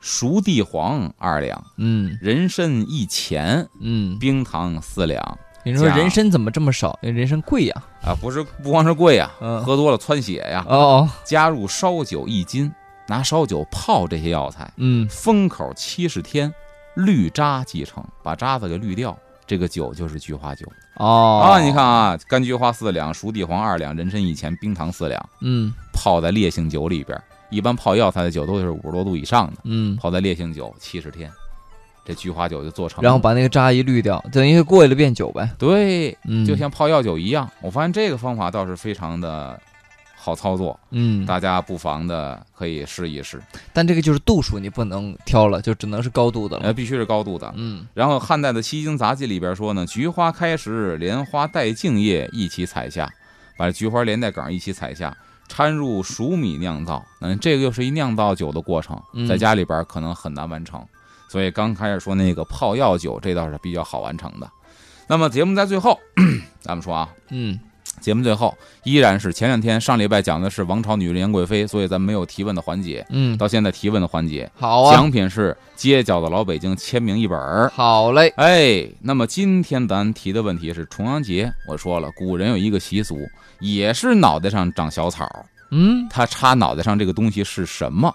[0.00, 5.38] 熟地黄二两，嗯人参一钱，嗯，冰糖四两。
[5.64, 6.96] 你说人参怎么这么少？
[7.02, 7.82] 人参贵呀。
[8.04, 10.64] 啊，不是不光是贵呀，嗯喝多了窜血呀。
[10.68, 12.72] 哦，加入烧酒一斤，
[13.08, 16.54] 拿烧酒泡这些药材，嗯封口七十天，
[16.94, 20.64] 滤渣即成，把渣子给滤掉，这个酒就是菊花酒
[20.98, 21.60] 哦啊！
[21.60, 27.20] 你看，啊，干菊花四两，熟地黄二两，人参一钱，冰糖四两，嗯泡在烈性酒里边。
[27.50, 31.30] 一般泡药材的酒都是五十多度以上的，嗯，泡在烈性酒七十天，
[32.04, 33.02] 这菊花酒就做成了。
[33.02, 35.48] 然后把那个渣一滤掉，等于过一了变酒呗。
[35.58, 37.50] 对，嗯，就像泡药酒一样。
[37.62, 39.58] 我发现这个方法倒是非常的
[40.16, 43.40] 好操作，嗯，大家不妨的可以试一试。
[43.72, 46.72] 但这个就是度数你不能挑了，就只能是高度的呃，了。
[46.72, 47.52] 必须是高度的。
[47.56, 53.08] 嗯然后汉代的《西京杂记》里边说呢，菊花开时，莲花带茎叶一起采下，
[53.56, 55.16] 把菊花连带梗一起采下，
[55.48, 57.04] 掺入熟米酿造。
[57.20, 60.84] 嗯，这个又是一酿造酒的过程嗯，在家里边可能很难完成。
[61.28, 64.48] 所以刚开始说那个泡药酒，这倒是比较好完成的。
[65.08, 65.98] 那么节目在最后，
[66.60, 67.58] 咱们说啊，嗯
[68.00, 77.70] 节目最后依然是前两天上礼拜讲的是王朝女人杨贵妃，所以咱没有提问的环节，嗯，到现在提问的环节，好啊，奖品是街角的老北京签名一本儿。
[77.74, 78.32] 好嘞。
[78.36, 81.52] 哎，那么今天咱提的问题是重阳节。
[81.68, 83.18] 我说了，古人有一个习俗，
[83.60, 85.28] 也是脑袋上长小草，
[85.70, 88.12] 嗯他插脑袋上这个东西是什么？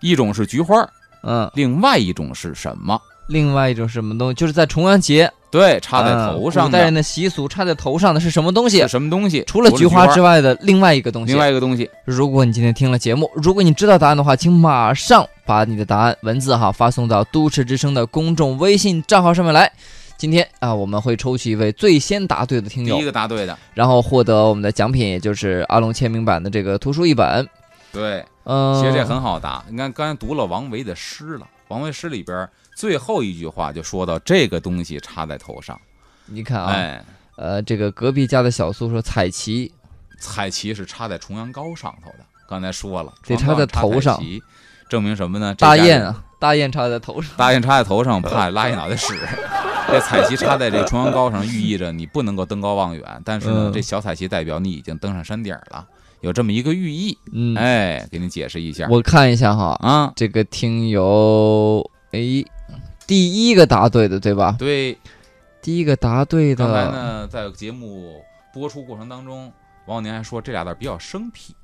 [0.00, 0.88] 一种是菊花，
[1.22, 3.00] 嗯，另外一种是什么？
[3.28, 8.88] 另外一种什么东西，就是在重阳节对，插在嗯头上的古代人的习俗，插在头上的是什么东西是？
[8.88, 9.44] 什么东西？
[9.46, 11.32] 除了菊花之外的另外一个东西。
[11.32, 19.70] 另外一个东西，如果你今天听了节目，如果你知道答案的话，请马上把你的答案文字哈发送到都市之声的公众微信账号上面来。
[20.16, 27.46] 今天啊，我们会抽取一位最先答对的听友第一，个答对的，然后获得我们的奖品，也就是阿龙签名版的这个图书一本。
[27.92, 29.62] 对，嗯，其实这很好答。
[29.68, 35.80] 你看，刚才读了王维的诗了，王维诗里边最后一句话就说到这个东西插在头上，
[36.26, 37.04] 你看啊，哎，
[37.36, 39.72] 呃，这个隔壁家的小苏说彩旗，
[40.18, 42.18] 彩旗是插在重阳糕上头的。
[42.46, 44.22] 刚才说了，得插在头上
[44.90, 45.54] 证明什么呢？
[45.54, 47.32] 大雁啊，大雁插在头上。
[47.38, 49.18] 大雁插在头上，怕拉一脑袋屎。
[49.88, 53.22] 这彩旗插在这个重阳糕上，寓意着你不能够登高望远。
[53.24, 55.86] 但是呢，嗯这小彩旗代表你已经登上山顶了，
[56.22, 57.16] 有这么一个寓意。
[57.32, 60.12] 嗯，哎，给你解释一下我看一下哈，啊。
[60.16, 62.20] 这个听友，哎，
[63.06, 64.56] 第一个答对的对吧？
[64.58, 64.96] 对，
[65.60, 68.22] 第一个答对的刚才，呢，在节目
[68.54, 69.52] 播出过程当中，
[69.86, 71.54] 王小年还说这俩字儿比较生僻。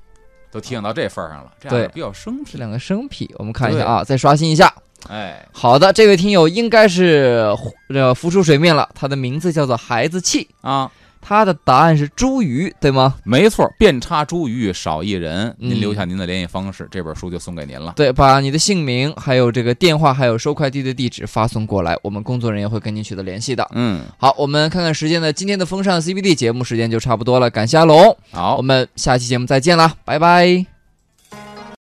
[0.51, 2.53] 都提醒到这份儿上了，这比较生僻。
[2.53, 4.73] 这两个生僻，我们看一下啊，再刷新一下。
[5.07, 7.55] 哎，好的，这位听友应该是
[7.91, 10.91] 呃浮出水面了，他的名字叫做孩子气，啊，
[11.21, 13.17] 他的答案是茱萸，对吗？
[13.25, 15.49] 没错，遍插茱萸少一人。
[15.59, 17.93] 嗯您留下您的联系方式，这本书就送给您了。
[17.97, 23.69] 对，把你的姓名、还有这个电话、还有收快递的地址发送过来，我们工作人员会跟您取得联系的。
[23.75, 30.78] 嗯，好，我们看看时间呢，今天的风尚 CBD 节目时间就差不多了，感谢阿龙，好我，们下期节目再见啦，拜拜。